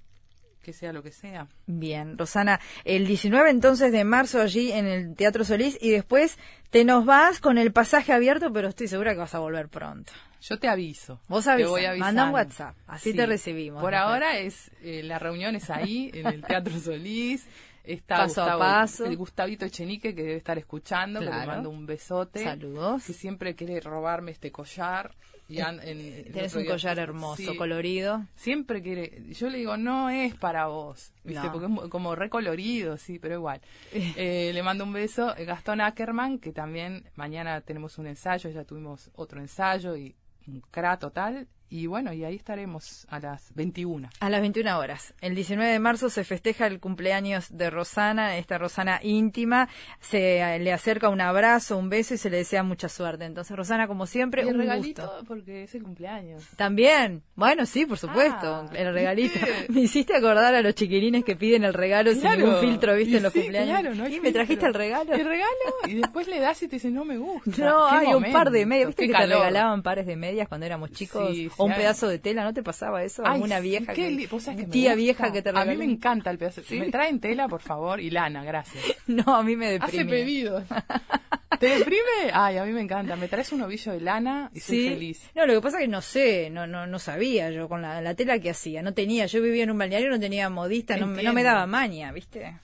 que 0.67 0.73
sea 0.73 0.93
lo 0.93 1.03
que 1.05 1.13
sea. 1.13 1.47
Bien, 1.67 2.19
Rosana, 2.19 2.59
el 2.85 3.07
19 3.07 3.51
entonces 3.51 3.93
de 3.93 4.03
marzo 4.05 4.43
allí 4.43 4.73
en 4.73 4.87
el 4.87 5.15
Teatro 5.15 5.45
Solís 5.45 5.79
y 5.81 5.91
después 5.91 6.39
te 6.71 6.85
nos 6.85 7.07
vas 7.07 7.39
con 7.41 7.57
el 7.57 7.73
pasaje 7.73 8.13
abierto, 8.13 8.53
pero 8.53 8.69
estoy 8.69 8.89
segura 8.89 9.13
que 9.13 9.21
vas 9.21 9.35
a 9.37 9.39
volver 9.39 9.69
pronto. 9.69 10.13
Yo 10.43 10.59
te 10.59 10.67
aviso. 10.69 11.21
Vos 11.29 11.45
Te 11.45 11.53
avisa, 11.53 11.69
voy 11.69 11.99
manda 11.99 12.25
un 12.27 12.35
WhatsApp, 12.35 12.75
así 12.89 13.15
te 13.15 13.27
recibimos 13.27 13.81
Por 13.81 13.93
después. 13.93 14.11
ahora 14.13 14.39
es 14.39 14.71
eh, 14.83 15.03
la 15.05 15.19
reunión 15.21 15.55
es 15.55 15.71
ahí 15.71 16.11
en 16.13 16.27
el 16.27 16.43
Teatro 16.43 16.75
Solís. 16.81 17.47
Está 17.85 18.17
Paso 18.17 18.43
a 18.43 18.45
Gustavo- 18.47 18.59
paso. 18.59 19.05
el 19.07 19.17
Gustavito 19.17 19.65
Echenique 19.65 20.13
que 20.13 20.23
debe 20.23 20.37
estar 20.37 20.59
escuchando, 20.59 21.21
que 21.21 21.27
le 21.27 21.31
Claro. 21.31 21.47
mando 21.53 21.71
un 21.71 21.87
besote. 21.87 22.43
Saludos. 22.43 23.05
Que 23.07 23.13
siempre 23.13 23.55
quiere 23.55 23.79
robarme 23.79 24.33
este 24.33 24.51
collar. 24.51 25.15
Y 25.49 25.61
an- 25.61 25.81
en- 25.83 26.01
el 26.01 26.25
Tenés 26.33 26.49
otro 26.53 26.59
un 26.61 26.65
día- 26.65 26.73
collar 26.75 26.99
hermoso, 26.99 27.53
Sí. 27.53 27.57
colorido. 27.57 28.25
Siempre 28.35 28.83
quiere, 28.83 29.23
yo 29.33 29.49
le 29.49 29.59
digo, 29.59 29.77
no 29.77 30.11
es 30.11 30.35
para 30.35 30.67
vos, 30.67 31.13
¿viste? 31.23 31.47
No. 31.47 31.53
Porque 31.53 31.85
es 31.85 31.89
como 31.91 32.15
recolorido, 32.17 32.97
sí, 32.97 33.19
pero 33.21 33.35
igual. 33.35 33.61
Eh, 34.17 34.51
le 34.53 34.63
mando 34.63 34.83
un 34.85 34.93
beso. 34.93 35.37
Eh, 35.37 35.45
Gastón 35.45 35.81
Ackerman, 35.81 36.39
que 36.39 36.53
también 36.53 37.09
mañana 37.15 37.61
tenemos 37.61 37.99
un 37.99 38.07
ensayo, 38.09 38.51
ya 38.51 38.65
tuvimos 38.65 39.11
otro 39.15 39.41
ensayo 39.41 39.97
y 39.97 40.17
un 40.49 40.61
cra 40.71 40.99
total. 40.99 41.47
Y 41.69 41.87
bueno, 41.89 42.13
y 42.13 42.23
ahí 42.25 42.37
estaremos 42.37 43.07
a 43.11 43.19
las 43.19 43.53
21. 43.55 44.09
A 44.21 44.31
las 44.31 44.41
21 44.41 44.79
horas. 44.79 45.15
El 45.21 45.35
19 45.35 45.71
de 45.73 45.79
marzo 45.81 46.09
se 46.11 46.23
festeja 46.23 46.67
el 46.69 46.79
cumpleaños 46.79 47.47
de 47.57 47.71
Rosana, 47.71 48.37
esta 48.39 48.57
Rosana 48.57 49.01
íntima. 49.03 49.69
Se 50.01 50.39
eh, 50.39 50.59
le 50.61 50.73
acerca 50.73 51.09
un 51.09 51.21
abrazo, 51.21 51.77
un 51.77 51.89
beso 51.89 52.15
y 52.15 52.19
se 52.19 52.31
le 52.31 52.37
desea 52.39 52.63
mucha 52.63 52.89
suerte. 52.89 53.25
Entonces, 53.25 53.57
Rosana, 53.57 53.89
como 53.89 54.07
siempre, 54.07 54.43
Y 54.45 54.49
el 54.49 54.55
un 54.55 54.61
regalito, 54.61 55.03
gusto. 55.03 55.25
porque 55.27 55.65
es 55.65 55.75
el 55.75 55.83
cumpleaños. 55.83 56.45
También. 56.57 57.23
Bueno, 57.35 57.67
sí, 57.67 57.85
por 57.85 57.99
supuesto. 57.99 58.69
Ah, 58.71 58.71
el 58.73 58.95
regalito. 58.95 59.41
Me 59.69 59.81
hiciste 59.81 60.15
acordar 60.15 60.55
a 60.55 60.63
los 60.63 60.75
chiquilines 60.77 61.25
que 61.25 61.35
piden 61.35 61.65
el 61.65 61.75
regalo 61.75 62.13
sin 62.13 62.31
ningún 62.31 62.61
filtro, 62.61 62.95
¿viste? 62.95 63.15
Y 63.15 63.17
en 63.17 63.23
los 63.25 63.33
sí, 63.33 63.41
cumpleaños. 63.41 63.81
claro, 63.81 63.95
no 63.97 64.05
hay 64.05 64.11
y 64.15 64.17
me 64.17 64.23
filtro. 64.27 64.33
trajiste 64.41 64.67
el 64.67 64.75
regalo. 64.75 65.13
El 65.15 65.25
regalo, 65.27 65.51
y 65.89 65.95
después 65.95 66.29
le 66.29 66.39
das 66.39 66.63
y 66.63 66.69
te 66.69 66.77
dice, 66.77 66.91
no 66.91 67.05
me 67.05 67.19
gusta. 67.19 67.65
No, 67.65 67.87
hay 67.87 68.15
un 68.15 68.31
par 68.33 68.51
de 68.51 68.65
medias. 68.67 68.87
¿Viste 68.89 69.03
qué 69.07 69.13
que 69.13 69.19
te 69.19 69.27
regalaban 69.27 69.83
pares 69.83 70.07
de 70.07 70.15
medias 70.17 70.47
cuando 70.49 70.65
éramos 70.67 70.93
chicos? 70.93 71.29
Sí, 71.35 71.51
o 71.59 71.65
un 71.65 71.75
pedazo 71.75 72.09
de 72.09 72.19
tela, 72.19 72.45
¿no 72.45 72.53
te 72.55 72.63
pasaba 72.63 73.03
eso? 73.05 73.23
Ay, 73.27 73.41
Una 73.41 73.59
sí, 73.59 73.63
vieja 73.65 73.93
qué 73.93 74.17
que, 74.17 74.27
vos 74.27 74.49
tía 74.71 74.95
vieja 74.95 75.33
que 75.33 75.43
te 75.43 75.51
A 75.51 75.65
mí 75.65 75.77
me 75.77 75.85
encanta 75.85 76.31
el 76.31 76.39
pedazo. 76.39 76.63
¿Sí? 76.63 76.79
Me 76.79 76.91
traen 76.91 77.21
tela, 77.21 77.49
por 77.49 77.61
favor, 77.63 78.01
y 78.01 78.11
lana, 78.11 78.45
gracias. 78.45 78.83
No, 79.07 79.35
a 79.37 79.43
mí 79.43 79.57
me 79.57 79.71
deprime. 79.71 80.03
Hace 80.03 80.05
pedidos. 80.11 80.65
¿Te 81.61 81.69
deprime? 81.79 82.31
Ay, 82.35 82.59
a 82.59 82.65
mí 82.65 82.73
me 82.73 82.83
encanta. 82.83 83.17
Me 83.17 83.29
traes 83.29 83.51
un 83.53 83.63
ovillo 83.63 83.93
de 83.93 84.01
lana 84.01 84.51
y 84.53 84.61
soy 84.61 84.77
Sí. 84.79 84.89
feliz. 84.91 85.31
No, 85.35 85.47
lo 85.47 85.55
que 85.55 85.61
pasa 85.63 85.79
es 85.79 85.85
que 85.85 85.89
no 85.89 86.03
sé, 86.03 86.51
no, 86.51 86.67
no, 86.67 86.87
no 86.87 86.99
sabía 86.99 87.51
yo 87.51 87.69
con 87.69 87.81
la, 87.81 88.01
la 88.03 88.15
tela 88.15 88.39
que 88.41 88.51
hacía. 88.51 88.83
No 88.83 88.93
tenía, 88.93 89.25
yo 89.27 89.41
vivía 89.41 89.63
en 89.65 89.71
un 89.71 89.79
balneario, 89.79 90.11
no 90.11 90.21
tenía 90.21 90.51
modista, 90.51 90.97
no, 90.99 91.07
me- 91.07 91.23
no 91.23 91.33
me 91.33 91.43
daba 91.43 91.67
maña, 91.67 92.13
¿viste? 92.13 92.59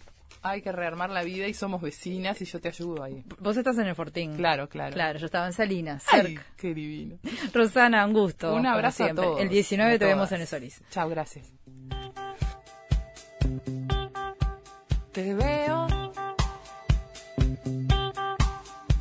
Hay 0.44 0.61
que 0.61 0.72
rearmar 0.72 1.11
la 1.11 1.22
vida 1.22 1.46
y 1.46 1.55
somos 1.55 1.81
vecinas 1.81 2.40
y 2.42 2.44
yo 2.46 2.61
te 2.61 2.68
ayudo 2.68 3.05
ahí. 3.05 3.24
Vos 3.38 3.57
estás 3.57 3.78
en 3.78 3.87
el 3.87 3.94
Fortín. 3.94 4.35
Claro, 4.37 4.68
claro. 4.68 4.92
Claro, 4.92 5.18
yo 5.20 5.26
estaba 5.26 5.46
en 5.46 5.52
Salinas, 5.52 6.05
Ay, 6.11 6.22
cerca. 6.22 6.46
qué 6.57 6.74
divino. 6.74 7.18
Rosana, 7.55 8.05
un 8.05 8.12
gusto. 8.12 8.52
Un 8.55 8.66
abrazo 8.66 9.05
a 9.05 9.14
todos. 9.14 9.40
El 9.40 9.48
19 9.48 9.92
y 9.92 9.94
a 9.94 9.98
te 10.00 10.05
vemos 10.05 10.33
en 10.33 10.40
el 10.40 10.46
Solís. 10.48 10.83
Chao, 10.90 11.09
gracias. 11.09 11.46
Te 15.12 15.35
veo 15.35 15.87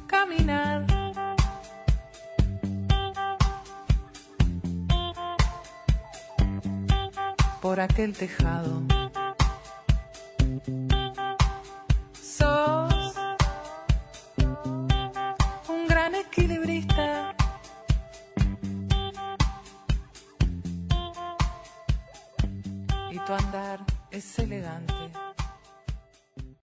caminar. 0.07 0.85
Por 7.61 7.79
aquel 7.79 8.13
tejado. 8.13 8.81
Andar 23.35 23.79
es 24.11 24.39
elegante. 24.39 25.30